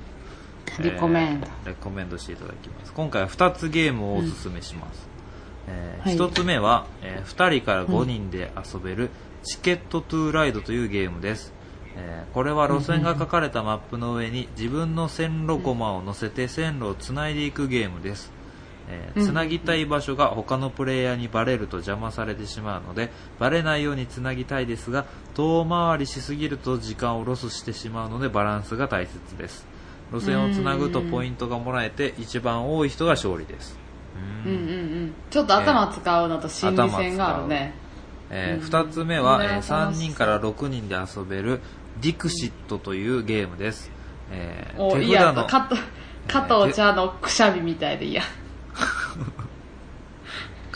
[0.81, 2.93] リコメンドえーレコメンドしていただきます。
[2.93, 5.09] 今回は2つゲームをおすすめします。
[5.69, 9.11] えはい1つ目は、え2人から5人で遊べる
[9.43, 11.53] チケットトゥーライドというゲームです。
[11.97, 18.33] えーこれは路線が書かれたマップの上に自分の線路駒を乗せて線路をつないでいくゲームです。
[18.89, 29.67] えーつなぎたい場所が他のプレイヤーにバレると邪魔されてしまうのでバレないようにつなぎたいですが遠回りしすぎると時間をロスしてしまうのでバランスが大切です。
[30.13, 33.77] 路線をつなぐとポイントがもらえて一番多い人が勝利です。
[34.45, 34.53] うん。
[34.53, 34.59] うん。
[34.59, 34.61] う
[35.07, 37.75] んちょっと頭使うのと心理戦があるね。
[38.31, 38.67] えうん。
[38.67, 41.61] 2つ目は、えーね3楽しそう人から6人で遊べる
[42.01, 43.91] ディクシットというゲームです、
[44.31, 45.47] えーおいや手札の
[46.27, 48.23] 加藤茶のくしゃみみたいでいいや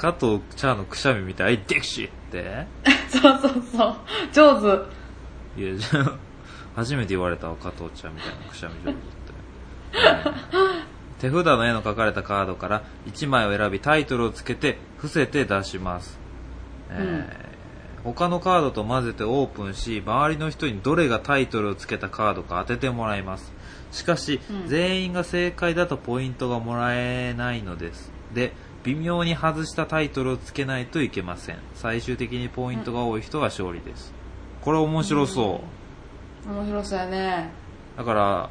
[0.01, 1.59] 加藤茶のくしゃみみたい。
[1.67, 2.67] ディクシって？
[3.11, 3.97] そうそうそう。
[4.33, 4.85] 上
[5.57, 5.61] 手。
[5.61, 6.17] いやじゃあ
[6.77, 10.75] 初めて言われたわ加藤茶みたいなくしゃみ上手って、うん。
[11.19, 16.17] 手札の絵の描かれたカードから1枚を選びタイトルをつけて伏せて出します、
[16.91, 17.49] えー
[18.05, 23.53] 他のカードと混ぜてオープンし周りの人にどれがタイトルをつけたカードか当ててもらいます。
[23.91, 24.69] しかし、うん。
[24.69, 28.13] 全員が正解だとポイントがもらえないのです。
[28.33, 28.53] で
[28.89, 31.59] 微妙に外したタイトルをつけないといけません。
[31.75, 34.15] 最終的にポイントが多い人が勝利です。
[34.63, 35.61] これ面白そ
[36.47, 37.51] う、面白そうやね。
[37.99, 38.51] だから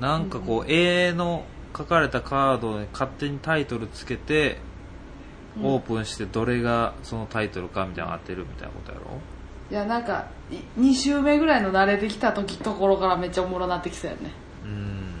[0.00, 1.44] なんかこう、絵の
[1.76, 4.58] 書かれたカードに勝手にタイトルつけて、
[5.56, 5.66] うん。
[5.66, 9.04] オープンしてどれがそのタイトルかみたいなの当てるみたいなことやろ？
[9.70, 10.26] いやなんか
[10.78, 14.32] 2週目ぐらいの慣れてきた時ところからめっちゃおもろなってきそうやね。
[14.64, 15.14] うん。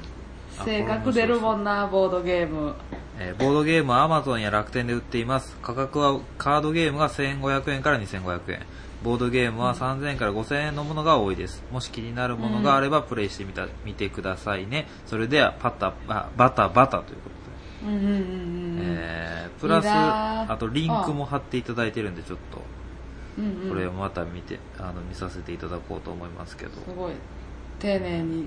[0.58, 2.74] あ性格出るもんなボードゲーム
[3.18, 5.56] えーボードゲームは Amazon や楽天で売っています。
[5.62, 8.60] 価格はカードゲームが1500円から2500円。
[9.02, 11.62] ボードゲームは3000円から5000円のものが多いです。
[11.70, 14.86] もし気になるものがあればプレイしてみた見てくださいね。
[15.06, 17.30] それではパタあバタバタというこ
[17.84, 17.92] とで。
[17.92, 22.60] うんうんうんうんえープラスあとリンクも貼っていただいてるんでちょっと。
[23.68, 27.12] これをまた見てあの見させていただこうと思いますけどすごい
[27.78, 28.46] 丁寧に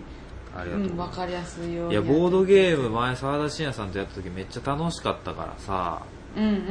[0.55, 6.01] ありがとううん分かりやすいようにいやボードゲーム前澤田信也さんとやった時めっちゃ楽しかったからさ。
[6.35, 6.65] うんうんうんうん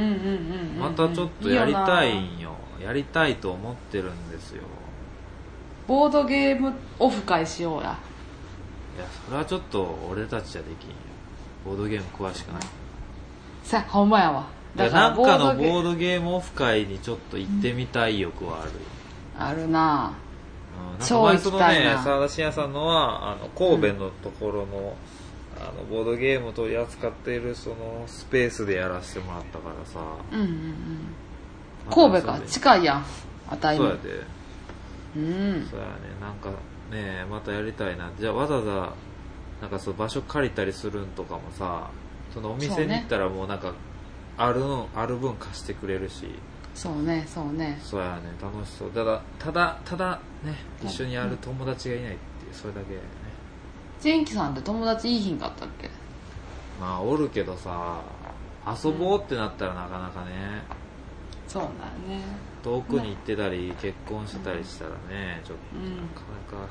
[0.75, 2.57] うんまたちょっとやりたいよんよ。
[2.81, 4.63] やりたいと思ってるんですよ。
[5.87, 7.99] ボードゲームオフ会しようや。
[8.97, 10.95] いやそれはちょっと俺たちじゃできんよ。
[11.65, 12.63] ボードゲーム詳しくない。
[13.65, 14.47] さほんまやわ。
[14.77, 18.77] だからなんかのゲボードゲームオフ会にちょっと行ってみたい欲はあるよ、
[19.39, 20.13] あるな。
[20.23, 20.28] うん
[20.99, 24.97] なんか前そのね澤田信也さんのはあの神戸のところの,、
[25.61, 30.01] あのボードゲームを取り扱っているそのスペースでやらせてもらったからさ。
[30.33, 30.99] うんうんうん。
[31.91, 32.41] 神戸か。
[32.47, 33.05] 近いやん。
[33.49, 34.11] あたいもそうやで。
[35.17, 35.69] うん。
[35.71, 35.93] そうやね。
[36.21, 36.51] なんか
[36.91, 38.11] ねまたやりたいな。
[38.19, 38.93] じゃあわざわざ
[39.61, 41.91] なんかそう場所借りたりするんとかもさ
[42.33, 43.75] そのお店に行ったらもうなんか
[44.37, 46.27] あるのある分貸してくれるし。
[46.75, 47.81] そうねそうね。
[47.83, 48.23] そうやね。
[48.41, 48.91] 楽しそう。
[48.91, 53.07] ただただただね一緒にやる友達がいないっていうそれだけやね。
[54.01, 55.91] 千キさんって友達いいひんかったっけ？
[56.81, 58.01] まあおるけどさ
[58.67, 60.63] 遊ぼうってなったらなかなかね。
[61.49, 61.69] そうだ
[62.15, 62.21] ね。
[62.63, 66.21] 遠くに行ってたり結婚してたりしたらねちょっとうんなか
[66.53, 66.69] なか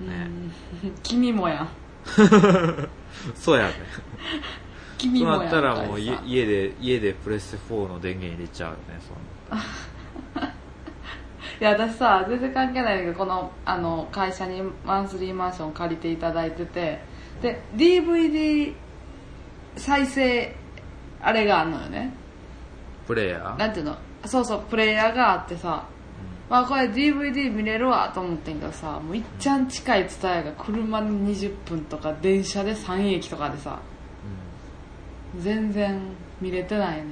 [0.00, 0.52] うね、ん。
[1.02, 1.68] 君もやん。
[3.34, 3.74] そうやね。
[4.98, 5.38] 君もやん。
[5.38, 9.00] そうなったらもう家家で家でプレステ4の電源入れちゃうよね
[9.48, 9.62] そんい
[11.64, 17.00] や私さ全然関係ないんだけどこのあの会社にマンスリーマンション借りていただいてて
[17.42, 18.74] で DVD
[19.76, 20.54] 再生
[21.20, 22.12] あれがあるのよね。
[23.06, 23.58] プレイヤー？
[23.58, 23.96] なんていうの？
[24.24, 25.86] そうそうプレイヤーがあってさ
[26.48, 33.78] まあこれ DVD 見れるわと思ってんけどさもういっちゃん近い伝えが車で20分とか電車で3駅とかでさ
[35.38, 36.00] 全然
[36.40, 37.02] 見れてないね。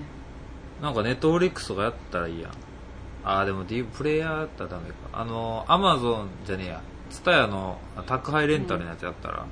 [0.80, 2.52] うんなんかネットフリックスとかやったらいいやん
[3.30, 4.94] ああでも D プレイヤーやったらダメか。
[5.12, 6.80] あのアマゾンじゃねえや。
[7.10, 9.46] ツタヤの宅配レンタルのやつやったら、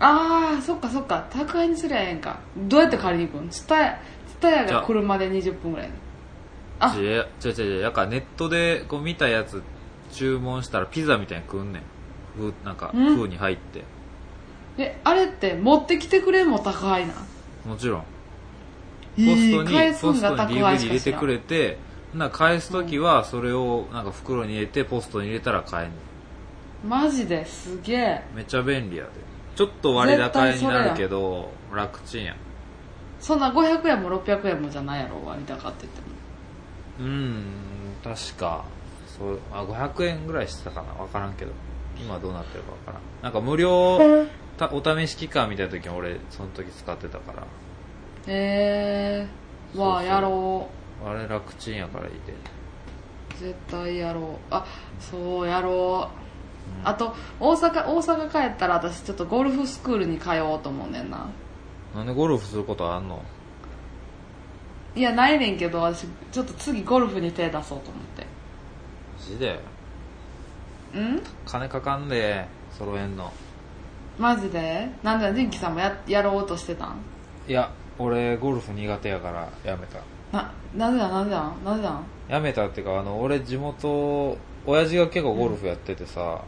[0.00, 1.26] ああそっかそっか。
[1.30, 2.38] 宅配にすりゃええんか。
[2.56, 3.48] どうやって借りに行くん？
[3.50, 5.90] ツタヤツタヤが車で20分ぐらい
[6.80, 7.80] あ違う違う違う違う。
[7.82, 9.62] やからネットでこう見たやつ
[10.12, 11.82] 注文したらピザみたいに食うんねん。
[12.38, 13.16] ふなんかうん？
[13.16, 13.84] 風に入って。
[14.78, 17.68] えあれって持ってきてくれんも宅配なん？
[17.68, 18.04] もちろん。
[19.16, 21.78] いポストにポストに DVD 入れてくれて
[22.14, 25.88] な返す時はそれをなんか袋に入れてポストに入れたら買え
[26.86, 28.22] マジですげえ。
[28.34, 29.10] めっちゃ便利やで。
[29.56, 32.32] ちょっと割高になるけど楽ちんや。
[32.32, 32.36] ん
[33.20, 36.06] そんな500円も600円もじゃないやろ割高って言っても。
[37.00, 37.44] うん
[38.02, 38.64] 確か。
[39.18, 40.92] そうあ500円ぐらいしてたかな。
[40.94, 41.50] 分からんけど。
[42.00, 43.00] 今どうなってるか分からん。
[43.22, 43.98] なんか無料
[44.56, 47.42] たお試し期間みたいな時に俺その時使ってたから。
[48.32, 50.68] へえー、わあやろ
[51.04, 52.32] あれ楽ちんやからいいで。
[52.32, 52.36] う
[53.40, 54.24] 絶対やろう。
[54.50, 54.66] あ
[54.98, 56.18] そうやろう。
[56.84, 61.26] あと大阪大阪帰ったら私ちょっとゴルフスクールに通おうと思うねんな。
[61.94, 63.22] なんでゴルフすることあんの？
[64.94, 68.26] いやないねんけど私ちょっと次ゴルフに手出そうと思って。
[69.18, 69.52] マジで？
[71.00, 71.22] ん？
[71.46, 73.32] 金かかんで揃えんの。
[74.18, 74.90] マジで？
[75.02, 76.96] なんで仁キさんもややろうとしてたん？
[77.46, 80.00] いや俺ゴルフ苦手やからやめた
[80.32, 82.00] ななんでだなんでだなんでだ？
[82.28, 84.36] やめたっていうかあの俺地元
[84.66, 86.42] 親父が結構ゴルフやっててさ、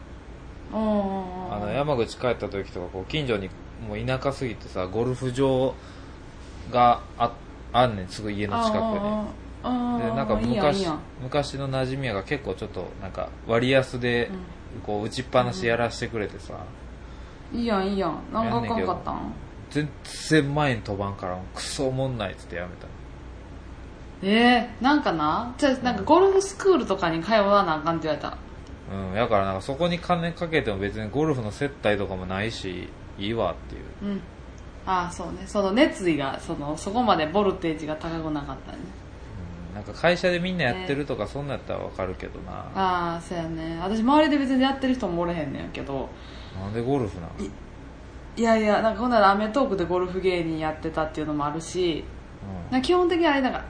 [0.73, 3.49] うんあの山口帰った時とかこう近所に
[3.87, 5.73] もう田舎すぎてさゴルフ場
[6.71, 7.33] があ
[7.73, 8.79] あんねんすぐ家の近くに
[9.63, 10.87] あでなんか昔
[11.21, 14.29] 昔の馴染みやが結構ちょっとなんか割安で
[14.85, 16.53] こう打ちっぱなしやらしてくれてさ、
[17.53, 18.21] いいやんいいやん。
[18.31, 19.33] なんかあかんかったん？
[19.69, 19.89] 全
[20.29, 22.87] 然前に飛ばんからクソおもんないっつってやめた
[24.23, 25.53] えー、なんかな？
[25.57, 28.37] じゃあなんかゴルフスクールとかに通わなあかんって言われた。
[28.93, 34.11] うんだからなんかそこに金かけても別にゴルフの接待とかもないしいいわっていう。
[34.11, 34.21] うん。
[34.85, 35.43] ああそうね。
[35.45, 38.77] その熱意がそのそこまでボルテージが高くなかったね。
[39.69, 43.79] うんなんか会社でみんなやってるとかそんなんやったらわかるけどな、ああそうやね。
[43.81, 46.09] 私周りで別にやってる人もおれへんねんけど。
[46.61, 47.29] なんでゴルフなん？
[48.37, 52.03] いやいやなんかほんなら『アメトーーク』でゴルフ芸人やってたっていうのもあるし。
[52.71, 53.63] なんか基本的にあれなんか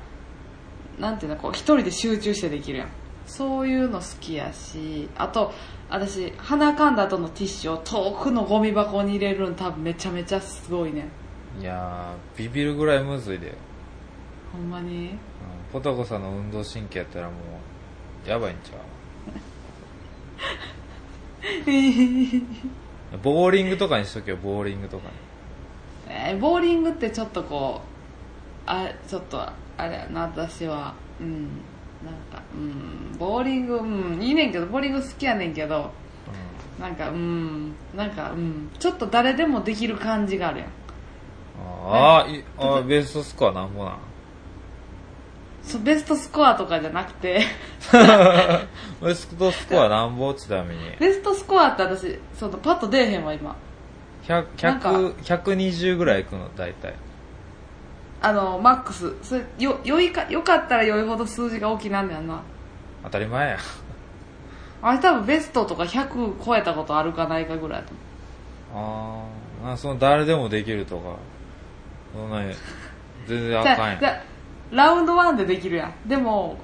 [1.00, 2.88] なんていうのこう一人で集中してできるやん。
[3.26, 5.54] そういうの好きやしあと
[5.90, 11.08] 私鼻かんだ後のティッシュを遠くのゴミ箱に入れるの多分めちゃめちゃすごいね
[11.58, 11.62] うん。
[11.62, 13.54] いやービビるぐらいむずいで、
[14.52, 15.12] ほんまに？
[15.12, 15.18] うん、
[15.72, 17.34] ポタコさんの運動神経やったらも
[18.26, 18.78] うやばいんちゃ
[23.16, 23.18] う？
[23.24, 25.14] ボーリングとかにしとけよボーリングとかに。
[26.14, 29.48] えーボーリングってちょっとこうあちょっと
[29.82, 30.94] あれやな私は。
[31.20, 31.48] うん。
[32.04, 33.18] なんかうん。
[33.18, 34.22] ボーリングうん。
[34.22, 35.92] いいねんけどボーリング好きやねんけど。
[36.80, 37.74] なんかうん。
[37.96, 38.70] なんかうん。
[38.80, 40.68] ちょっと誰でもできる感じがあるやん。
[41.84, 43.98] あーいあーベストスコアなんぼなん？
[45.64, 47.42] そうベストスコアとかじゃなくて。
[49.04, 50.34] ベストスコアなんぼ？
[50.34, 50.82] ちなみに。
[51.00, 53.56] ベストスコアって私そのパッと出えへんわ今。
[54.28, 54.92] 100なんか。
[54.92, 56.94] 100 120ぐらいいくの大体
[58.22, 59.14] あのマックス。
[59.24, 62.42] それよよいかよかったらよいほど数字が大きなんだよな。
[63.04, 63.58] 当たり前や。
[64.84, 67.94] あれ多分ベストとか100超えたことあるかないかぐらいだと
[68.76, 69.64] あー。
[69.64, 71.16] なんかその誰でもできるとか。
[72.14, 72.54] そんなに
[73.26, 74.22] 全然あかんや
[74.72, 75.94] ラウンドワンでできるやん。
[76.08, 76.58] でも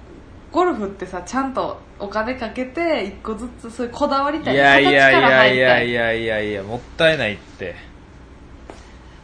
[0.52, 4.56] ゴルフってさちゃんとお金かけて一個ずつそういうこだわりたい。
[4.56, 6.52] いやいやいやいやいいやいやい。
[6.52, 7.76] やもったいないって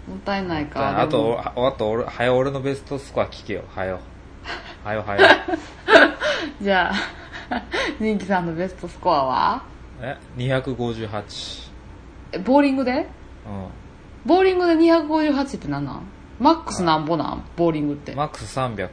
[0.08, 1.02] もったいないか。
[1.02, 3.64] あとあと俺はよ俺のベストスコア聞けよ。
[3.74, 4.00] はよ。
[4.84, 5.28] はよはよ。
[6.62, 6.92] じゃ
[7.50, 7.62] あ
[8.00, 9.64] 人気さんのベストスコアは？
[10.02, 11.72] え？258
[12.34, 12.92] えボーリングで？
[12.92, 13.08] うん。
[14.26, 16.02] ボーリングで258って何なん？
[16.40, 17.44] マックスなんぼなん？
[17.56, 18.14] ボーリングって。
[18.16, 18.90] マックス300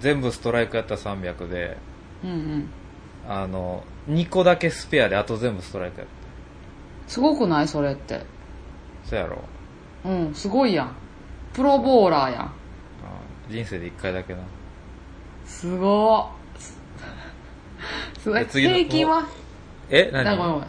[0.00, 1.76] 全部ストライクやったら300で。
[2.22, 2.70] うんうん。
[3.28, 6.08] あの2個だけスペアであと全部ストライクやっ
[7.06, 7.68] すごくない？
[7.68, 8.18] それって。
[8.18, 8.24] た
[9.04, 9.38] そやろ
[10.04, 10.92] うんすごいやん。
[11.52, 12.42] プロボーラーやん。
[12.42, 12.50] うん
[13.54, 14.40] 人生で1回だけな。
[15.44, 16.60] すごっ。
[18.20, 18.40] すごい。
[18.40, 19.28] で次の平均は？
[19.90, 20.28] え何？
[20.28, 20.68] あごめんごめん。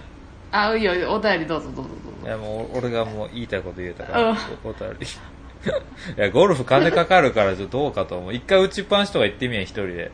[0.51, 2.27] あいいよお便りどうぞどうぞどうぞ。
[2.27, 4.37] いやもう俺がもう言いたいこと言えたから、うん。
[4.63, 5.07] おお便り。
[6.17, 8.33] いやゴルフ金かかるからちょっとどうかと思う。
[8.33, 10.11] 一回打ちっぱなしとか行ってみや一人で。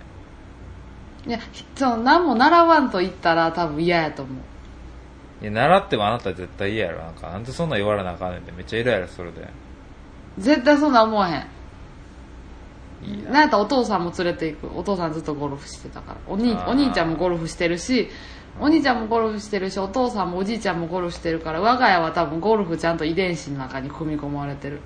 [1.26, 1.40] いや
[1.76, 4.36] その何も習わんと言ったら多分嫌やと思う
[5.42, 7.04] いや習ってもあなた絶対嫌やろ。
[7.04, 8.52] なんかなんでそんなん言われなあかんねんって。
[8.52, 9.48] めっちゃイライラするで。
[10.38, 11.48] 絶対そんな思わへん。
[13.04, 14.80] いいなんやったらお父さんも連れて行く。
[14.80, 16.18] お父さんずっとゴルフしてたから。
[16.28, 16.70] お兄あー。
[16.70, 18.10] お兄ちゃんもゴルフしてるし
[18.60, 24.80] お兄ちゃんもゴルフしてるしお父さんもおじいちゃんもゴルフしてるから我が家は多分ゴルフちゃんと遺伝子の中に組み込まれてる。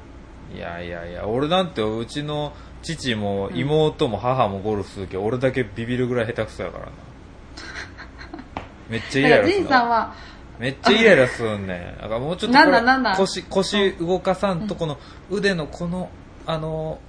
[0.54, 6.92] いやいやいや俺なんてうちの父も妹も母もゴルフするけど、俺だけビビるぐらい下手くそやからな。
[8.90, 10.14] めっちゃイだからライラする仁さんは
[10.62, 11.66] めっちゃイライラするん。
[11.66, 13.04] ねだからもうちょっとなんこれだなん？
[13.04, 15.00] だ腰腰動かさんとこの
[15.32, 16.10] 腕のこの
[16.46, 17.00] あの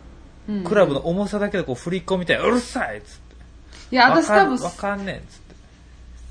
[0.49, 0.65] うん。
[0.65, 3.37] クラブの重さだけでこう振り込みたいうるさいっつって。
[3.93, 5.55] いや私多分わかんねんっつって。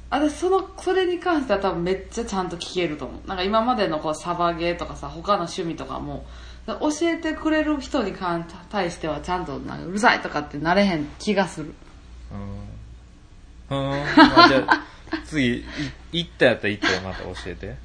[0.09, 3.27] 私そのそれに関しては多分めっちゃちゃんと聞けると思う。
[3.27, 6.25] なんか今までのこうサバゲーとかさ他の趣味とかも
[6.65, 11.73] 教えてくれる人に関対してはちゃんとなんかうるさいとかってなれへん気がする。
[12.31, 12.71] うん。
[13.77, 14.85] うん、まあ、じゃあ
[15.25, 15.65] 次い
[16.11, 17.75] 行ったやったら行ったよまた教えて。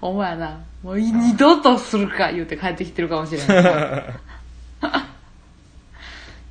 [0.00, 4.14] お前やなもう二度とするか言うて帰ってきてるかもしれない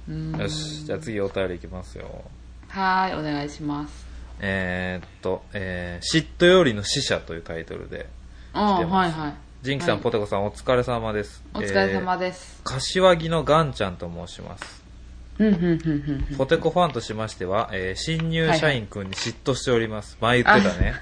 [0.10, 0.32] うん。
[0.42, 2.24] よしじゃあ次お便りいきますよ。
[2.70, 4.06] はーいお願いします。
[4.40, 8.10] えー、っと、えー、嫉妬よりの死者というタイトルで。
[8.56, 9.34] うん来てはいはい。
[9.64, 10.04] ジンキさん、はい。
[10.04, 11.44] ポテコさんお疲れ様です。
[11.54, 14.83] お疲れ様です、柏木のガンちゃんと申します
[16.38, 20.18] ポテコファンとしましては、えー新入社員くんに嫉妬しております。
[20.22, 20.94] 前言ってたね。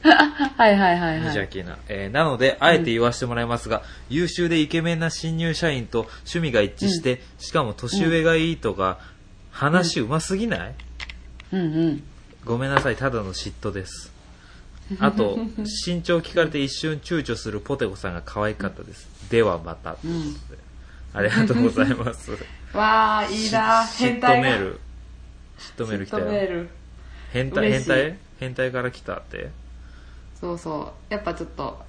[0.56, 1.78] はいはいはい無はい邪気な。
[1.88, 8.98] えーなので、あえて言わせてもらいますが、優秀でイケメンな新入社員と趣味が一致して、しかも年上がいいとか、
[9.50, 10.74] 話うますぎない、
[11.52, 12.02] うんうん
[12.44, 14.12] ごめんなさい、ただの嫉妬です。
[15.00, 15.38] あと、
[15.86, 19.06] 身長聞かれて一瞬躊躇するポテコさんが可愛かったです。
[19.30, 19.92] ではまた。
[19.92, 19.96] ん
[21.12, 22.30] ありがとうございます。
[22.74, 24.48] わあいいなし変態が。
[24.48, 24.80] 嫉妬メール。
[25.58, 26.66] 嫉妬メール来たよ。
[27.32, 28.18] 変態、変態？
[28.38, 29.50] 変態から来たって？
[30.40, 31.12] そうそう。
[31.12, 31.82] やっぱちょっと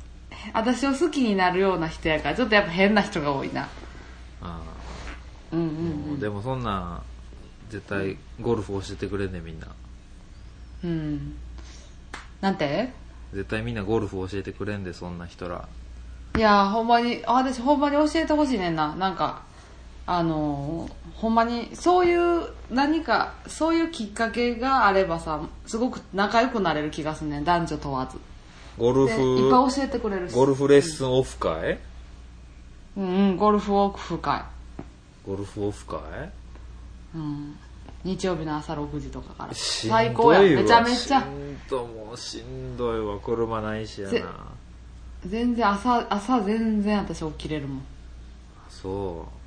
[0.53, 3.67] 私を好きになるような人やからちょっとやっぱ変な人が多いな。
[4.41, 4.61] あ
[5.51, 5.63] うんう
[6.13, 7.01] んうでもそんなん、
[7.69, 9.67] 絶対ゴルフ教えてくれんねみんな。
[10.83, 11.35] うん。
[12.41, 12.91] なんて？
[13.33, 15.67] 絶対みんなゴルフ教えてくれんで、そんな人ら。
[16.37, 18.95] いやーほんまにあ私ほんまに教えてほしいねんな。
[18.95, 19.43] なんか
[20.11, 28.17] あのーほんまにそういう何かそういうきっかけがあればさすごく仲良くなれる気がすんねん男女問わず。
[28.77, 30.33] ゴルでいっフ、ぱい教えてくれるし。
[30.33, 31.77] ゴルフレッスンオフ会？
[32.95, 34.43] うんうんゴルフオフ会。
[35.27, 35.99] ゴルフオフ会？
[37.15, 37.57] うん。
[38.05, 39.53] 日曜日の朝6時とかから。
[39.53, 40.39] 最高や。
[40.39, 41.19] めちゃめちゃ。
[41.19, 44.27] しんどもうしんどいわ車ないしやぜな
[45.25, 47.81] 全然朝朝全然私起きれるもん。
[48.69, 49.38] そう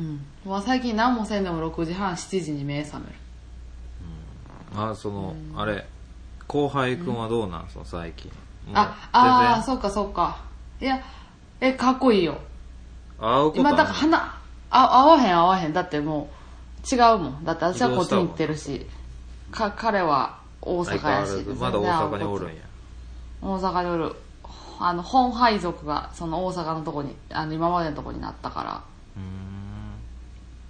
[0.00, 0.24] ん。
[0.44, 3.12] もう最近何もせんでも6時半7時に目覚める。
[4.76, 5.86] うあその、あれ
[6.46, 8.30] 後輩くんはどうなん、その最近。
[8.74, 10.38] あああそうかそうか。
[10.80, 11.00] いや
[11.60, 12.38] えかっこいいよ。
[13.18, 14.40] 会うこと今だから花
[14.70, 15.72] あ合わへん合わへん。
[15.72, 16.30] だっても
[16.90, 17.44] う違うもん。
[17.44, 18.86] だって私はこっちに行ってるし。
[19.50, 21.44] か彼は大相阪やし。
[21.58, 22.62] まだ大阪におるんや。
[23.42, 24.14] 大阪におる。
[24.78, 28.82] あの本配属がその大阪のとこにあの今までのとこになったから。
[29.16, 29.59] うーん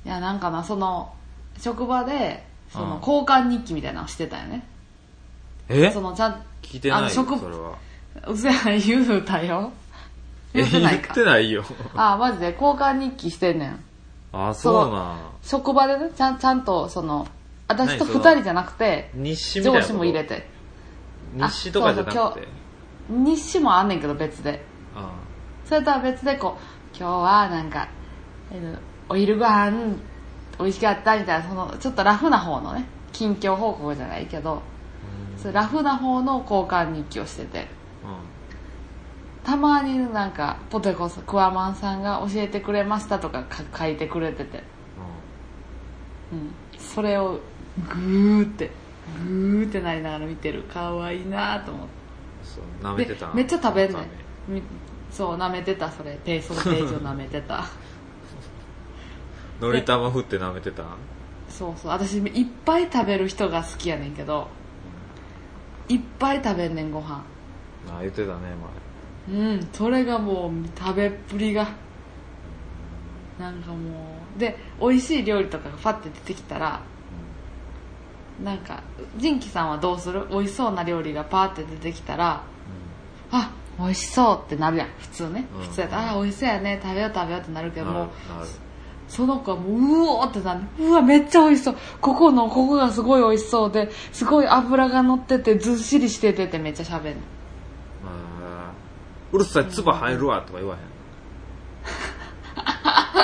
[0.05, 1.13] いやなんかなその
[1.59, 4.65] 職場でそうんの交換日記みたいなのしてたよね、
[5.69, 5.91] え？
[5.91, 7.77] そのちゃん聞いてないよあの職それは。
[8.29, 9.73] うせやん言うたよ。
[10.55, 11.65] え言ってない言かってないよ。
[11.95, 12.53] あマジで？
[12.53, 13.85] 交換日記してんねん。
[14.33, 15.19] あそうなん。
[15.43, 17.27] 職場でねちゃんちゃんとその
[17.69, 19.93] 私と何その二人じゃなくて日誌みたいな上こと？
[19.93, 20.49] 司も入れて。
[21.37, 22.49] 日誌とかじゃなあそうくて
[23.09, 24.65] 日誌もあんねんけど別で。
[24.95, 25.13] あ
[25.65, 27.89] それとは別でこう今日はなんか
[28.53, 28.79] えー
[29.11, 29.97] お昼ご飯
[30.59, 34.63] 美味しかったみたいなそのちょっとラフな方のね近況報告じゃないけど
[35.37, 37.81] そラフな方の交換日記をしてて。
[39.43, 44.63] たまになんかポテコさんクワマンさんが教えてくれましたとかか書いてくれてて、
[46.31, 47.41] うん、それを
[47.89, 48.71] グーって
[49.25, 50.63] グーってなりながら見てる。
[50.65, 51.93] かわいいなと思って。
[52.45, 53.99] そう舐めてたでめっちゃ食べんね
[55.11, 56.19] そう舐めてたそれ。
[56.25, 57.57] ペーソのページを舐めてた。
[57.57, 57.65] め
[59.61, 60.85] のり玉振って舐めてた？
[61.49, 61.91] そうそう。
[61.91, 64.49] 私いっぱい食べる人が好きやねんけど。
[65.89, 67.25] いっぱい食べんねんご飯。
[67.89, 68.39] あ言ってたね
[69.29, 69.69] うん。
[69.73, 71.69] それがもう食べっぷりが。
[73.39, 76.83] なんかもうで美味しい料理とかがファッて出てきたら
[78.45, 78.83] なんか
[79.17, 80.27] ジンキさんはどうする？
[80.31, 82.43] 美味しそうな料理がパーって出てきたら
[83.31, 84.89] あ美味しそうってなるやん。
[84.99, 85.63] 普通ね、うん。
[85.63, 86.79] 普通やったらあ美味しそうやね。
[86.83, 88.11] 食べよう食べようってなるけども
[89.11, 90.61] その子はもううおーってなる。
[90.79, 91.77] うわめっちゃ美味しそう。
[92.01, 97.17] ここのここがすごい美味しそうですごい脂が乗っててずっしりしててってめっちゃ喋る。
[98.07, 100.81] あーうるさい唾入るわとか言わへん。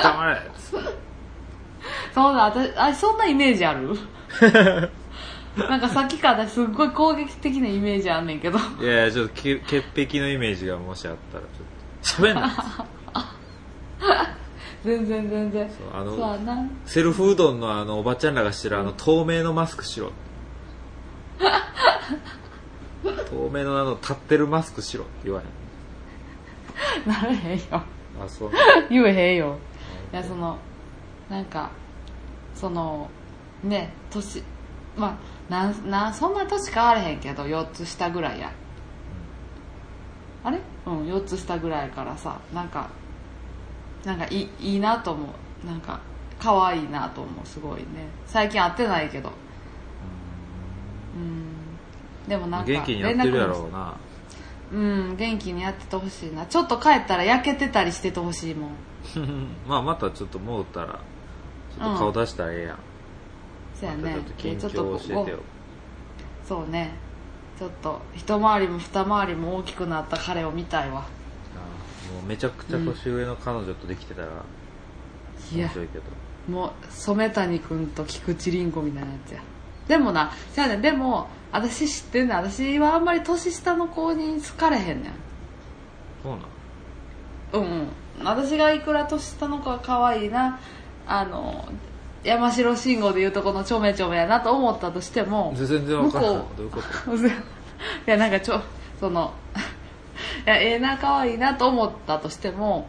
[0.03, 0.41] 黙れ。
[2.13, 3.97] そうだ私あそんなイメージある？
[5.69, 8.59] なんかさっきから私すっごい攻撃的なイメージあんねんけど。
[8.81, 12.27] いやいやちょっとけ潔癖のイメージがもしあったらちょっと。
[12.27, 12.51] 喋んな
[14.87, 15.69] 全然全然。
[15.69, 16.69] そうあのそうやな。
[16.85, 20.11] セルフうどんのあのおばちゃんらがしてるあの透明のマスクしろ。
[23.29, 27.11] 透明のあの立ってるマスクしろって言わへん。
[27.11, 27.63] なれへんよ。
[27.71, 27.83] あ
[28.27, 28.51] そう。
[28.89, 29.57] 言えへんよ。
[30.13, 30.57] いやその
[31.29, 31.69] なんか
[32.55, 33.09] その
[33.61, 34.41] ね年
[34.95, 35.19] ま
[35.49, 38.51] あなんなんそんな年変われへんけど4つ下ぐらいや。
[40.45, 40.61] あれ？
[40.85, 42.89] うん4つ下ぐらいからさなんか
[44.05, 45.25] なんかいいいいなと思
[45.63, 45.67] う。
[45.67, 45.99] なんか
[46.39, 47.47] 可愛いなと思う。
[47.47, 47.85] すごいね。
[48.25, 49.31] 最近会ってないけど。
[51.15, 52.29] うん。
[52.29, 53.95] でもなんか元気にやってるやろうな。
[54.71, 56.45] うん元気にやっててほしいな。
[56.45, 58.69] ちょっと帰ったら焼けてたりしててほしいもん。
[59.67, 60.87] まあまたちょっと戻ったら
[61.77, 62.77] ちょっと顔出したらええやん、
[63.73, 64.17] そうやね。
[64.37, 65.39] ちょっと教えてよ。
[66.45, 66.93] そうね。
[67.57, 71.05] ちょっと一回りも二回りも大きくなった彼を見たいわ
[72.13, 76.03] もうめちゃくちゃ年上の彼女とできてたらいや面白いけど、
[76.49, 79.41] もう染谷君と菊池凛子みたいなやつや。
[79.87, 82.37] でもなじゃあねでも私知ってんねん。
[82.37, 85.13] 私はあんまり年下の子に好かれへんねん。
[86.23, 87.63] そうなん？
[87.63, 87.87] うんうん。
[88.25, 90.59] 私がいくら年下の子が可愛いな
[91.05, 91.69] あの
[92.23, 96.21] 山城慎吾でいうとこのちょめちょめやなと思ったとしても全然わかん。
[96.23, 97.11] ない向こどういうこと？
[97.13, 97.31] う い
[98.05, 98.59] やなんかちょ
[98.99, 99.59] そのい
[100.47, 102.87] やええな可愛いなと思ったとしても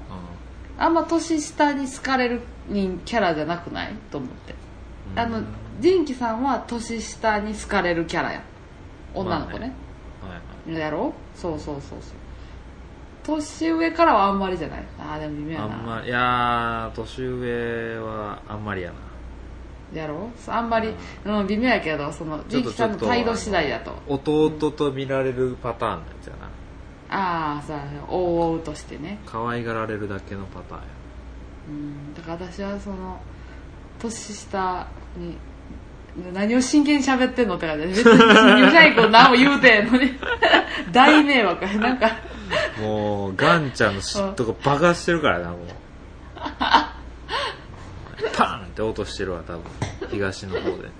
[0.79, 3.95] あんま年下に好かれる人キャラじゃなくない？
[4.13, 4.55] と思って。
[5.13, 5.19] うん。
[5.19, 5.43] あの
[5.81, 8.43] 仁キさんは年下に好かれるキャラやん。
[9.13, 9.73] 女の子ね,、
[10.69, 11.13] やろ？
[11.35, 12.01] そうそうそうそう。
[13.25, 14.85] 年上からはあんまりじゃない？
[15.01, 15.65] ああでも微妙やな。
[15.65, 20.01] あんまりいやー年上はあんまりやな。
[20.01, 20.31] やろ？
[20.47, 20.95] あんまり、
[21.25, 23.95] うん、微妙やけどその仁キさんの態度次第だと。
[24.07, 26.49] 弟と見られるパターンのやつやな
[27.11, 28.01] ああそうやね。
[28.09, 29.19] 大々としてね。
[29.27, 30.87] 可愛がられるだけのパターンや。
[31.69, 32.15] うん。
[32.15, 33.21] だから私はその
[33.99, 34.87] 年下
[35.17, 35.37] に
[36.33, 37.87] 何を真剣に喋ってんのって感じ。
[37.87, 40.19] で別に新入社員君何も言うてんのに。
[40.93, 41.75] 大迷惑や。
[41.75, 42.11] なんか。
[42.81, 45.59] もうガンちゃんの嫉妬が爆発してるからなもう。
[48.35, 49.63] パーンって落としてるわ多分。
[50.11, 50.91] 東の方で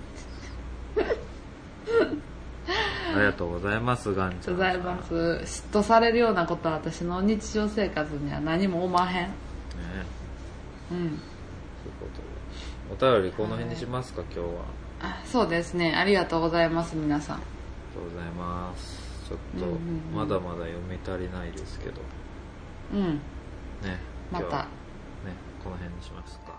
[3.15, 5.13] ありがとうございますガンちゃんございます。
[5.13, 9.27] 嫉妬されるようなことは私の日常生活には何も思わへん。
[9.27, 9.29] ね
[10.91, 10.97] うん。
[10.97, 11.17] そういう
[11.99, 13.05] こと。
[13.05, 14.45] でお便りこの辺にしますか今日は。
[15.01, 15.93] あそうですね。
[15.95, 17.35] ありがとうございます皆さん。
[17.37, 17.45] あり
[17.95, 19.27] がとうございます。
[19.27, 19.65] ちょっと
[20.15, 22.01] まだまだ読み足りないですけど。
[22.93, 23.13] うん。
[23.83, 23.99] ね
[24.31, 24.57] また。
[24.57, 24.67] ね
[25.63, 26.57] この辺にしますか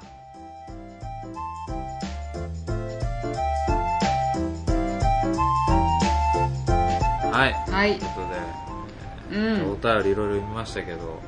[7.41, 7.55] はい。
[7.71, 7.99] はい。
[7.99, 9.73] ということで、うん。
[9.73, 11.23] お便りいろいろ読みましたけど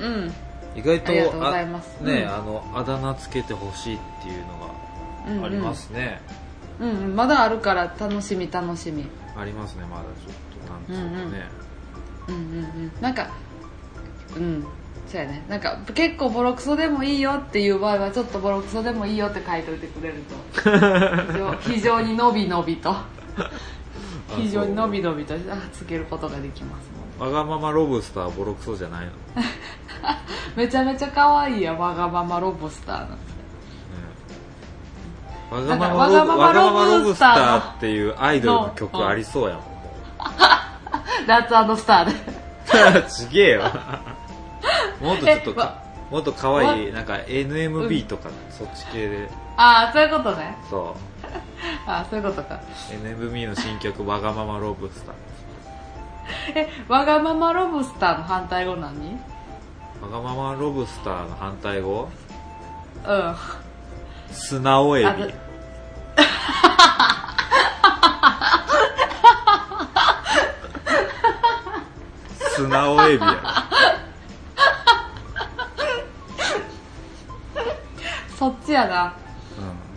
[0.00, 0.32] うん。
[0.74, 2.28] 意外とあね、うん。
[2.28, 6.22] あのあだ名つけてほしいっていうのがありますね、
[6.80, 7.16] うんうん。
[7.16, 9.06] まだあるから楽しみ楽しみ。
[9.36, 11.48] ありますねまだちょっとなんつうかね、
[12.28, 12.42] うんうん。
[12.42, 13.30] うんなんか
[14.36, 14.66] うん。
[15.06, 15.44] そうやね。
[15.48, 20.36] なんか結構ボロクソでもいいよっていう場合はちょっとボロクソでもいいよって書いといてくれると。
[20.62, 22.94] 非常非常にのびのびと
[24.36, 25.38] 非常にのびのびとあ
[25.72, 29.48] つけることができますわがままロブスターボロクソじゃないの、ね、
[30.54, 33.38] めちゃめちゃ可愛いやわがままロブスターなんて。
[35.50, 39.78] わがままなんかロブわがままロロブスターっていうアイドルの曲ありそうやもんも
[41.26, 42.12] ラッツスターで。
[42.98, 43.62] う ちげえよ
[45.00, 49.28] もっとちょっとかえわもっと可愛いなんか NMB とか、そっち系で。
[49.56, 50.56] ああそういうことね。
[50.70, 51.07] そあ
[51.86, 52.56] あそういうことか。
[52.56, 52.58] う
[52.94, 55.14] NMB の新曲わがままロブスター。
[56.54, 59.18] えわがままロブスターの反対語何？
[60.02, 62.08] わがままロブスターの反対語？
[63.06, 63.34] うん。
[64.30, 65.34] 素直エビ。
[72.54, 73.68] 素直エビや。
[78.38, 79.14] そっちやな。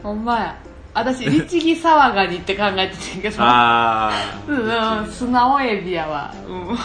[0.01, 0.55] ろ、ほんまや
[0.93, 3.37] 私律儀騒がにって考えてたけうん、ど。
[3.39, 4.11] あ
[4.47, 6.33] うんうん素直エビやわ。
[6.47, 6.77] うん。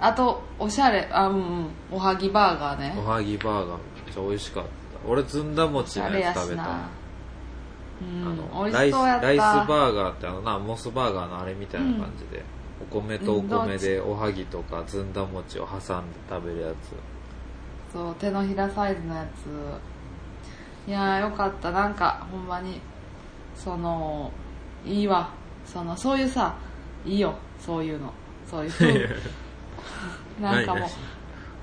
[0.00, 1.66] ああとおしゃれあうんうん。
[1.90, 2.94] おはぎバーガーね。
[2.96, 3.78] おはぎバーガーめっ
[4.14, 4.68] ちゃ美味しかった。
[5.08, 6.88] 俺ずんだお餅のやつ食べしたな。
[8.00, 12.44] うんあのライスライスバーガーってあのなモスバーガーのあれみたいな感じで、
[12.80, 16.92] お米とお米でおはぎとかずんだ餅を挟んで食べるやつ
[17.92, 19.26] そう手のひらサイズのや
[20.86, 20.88] つ。
[20.88, 21.70] いやーよかった。
[21.70, 22.80] なんかほんまに
[23.54, 24.30] その
[24.84, 25.30] いいわ。
[25.64, 26.54] そのそういうさ
[27.04, 27.34] いいよ。
[27.58, 28.12] そういうの。
[28.48, 29.08] そういう風
[30.40, 30.90] なんかもう何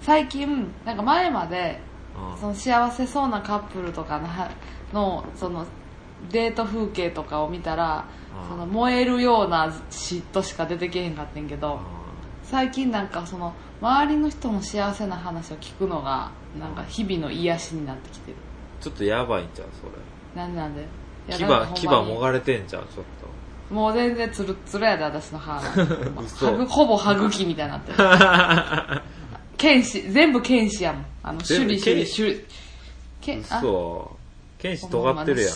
[0.01, 1.79] 最近なんか前まで
[2.15, 4.49] うんその幸せそうなカップルとかのは
[4.93, 5.65] のその
[6.31, 8.05] デート風景とかを見たら
[8.43, 11.79] うんその燃えるような嫉妬しか出てけへんかってんけど
[12.49, 18.37] 最近なんかその周りの人の幸せな話を聞くのがなんか日々の癒しになってきてる。
[18.81, 20.41] ちょっとやばいんちゃうそれ。
[20.41, 20.81] なんでなんで？
[21.27, 21.79] いや牙なんかほんまに。
[21.81, 23.05] 牙もがれてんちゃうちょっ
[23.71, 25.59] もう全然ツルッツルやで私の歯
[26.23, 26.45] 嘘。
[26.45, 27.97] はぐほぼ歯茎みたいになってる。
[27.97, 28.03] と
[29.57, 31.05] 剣士全部剣士やもん。
[31.23, 32.45] あのシ全部ュリシュリ剣シュリ
[33.21, 34.17] けあ嘘。
[34.59, 35.55] 剣士尖ってるやん。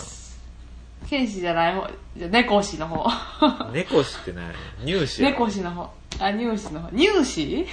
[1.08, 1.88] 剣士じゃない方。
[2.16, 3.08] じゃ猫士の方。
[3.72, 4.52] 猫師って何？
[4.84, 6.90] 乳歯やろ猫士の方あ乳歯の方？
[6.90, 7.66] 乳歯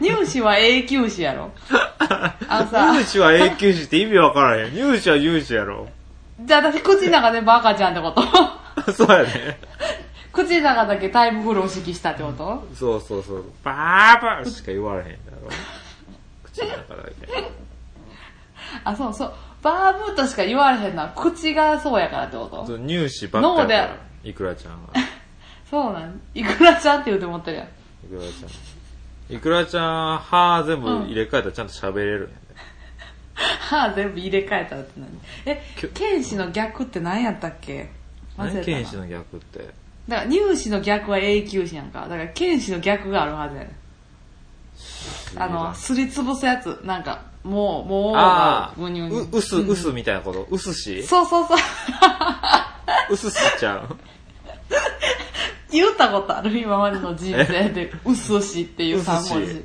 [0.00, 1.50] 乳歯は永久歯やろ？
[2.48, 2.92] あのさ。
[3.04, 4.72] 乳歯は永久歯って意味わからへん。
[4.72, 5.88] 乳歯は乳歯やろ。
[6.40, 8.92] じゃあ私口の中全部赤ちゃんってこと？
[8.92, 9.58] そうやね。
[10.32, 12.68] 口の中だけタイムフルを式したってこと？
[12.74, 13.44] そうそうそう。
[13.64, 15.12] バーバーしか言われへんだ
[15.42, 15.48] ろ。
[16.44, 17.50] 口の中だけ。
[18.84, 19.32] あそうそう。
[19.62, 22.66] バーブーとしか言われへんのは口がそうやからってこと？
[22.66, 24.78] そう乳歯ばっかり脳らいくらちゃんは
[25.70, 26.20] そうなん。
[26.34, 27.66] いくらちゃんって言うて思ってるやん。
[27.66, 27.68] い
[28.08, 29.34] くらちゃん。
[29.34, 32.22] いくらちゃん歯全部入れ替えたらちゃんと喋れるん。
[32.22, 32.34] やで
[33.36, 35.08] 歯全部入れ替えたらって何？
[35.44, 35.62] え
[35.92, 37.90] 剣士の逆って何やったっけ？
[38.38, 38.54] 忘れたな。
[38.54, 38.64] 何？
[38.64, 39.58] 剣士の逆って。
[40.08, 42.02] だから乳歯の逆は永久歯やんか。
[42.02, 45.42] だから剣士の逆があるはずやねん。
[45.42, 46.80] あのすりつぶすやつ。
[46.84, 48.88] なんかもうもうああう、
[49.32, 50.46] うす、うすみたいなこと？
[50.48, 51.02] うすし？
[51.02, 51.58] そうそうそう。
[53.10, 53.96] うすしちゃう？
[55.70, 56.56] 言ったことある？
[56.58, 59.54] 今までの人生で「うすし」っていう3文字。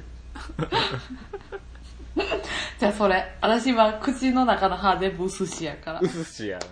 [2.80, 3.38] じゃあそれ。
[3.41, 5.99] 私今口の中の歯全部うすしやから。
[5.99, 6.66] うすしやな。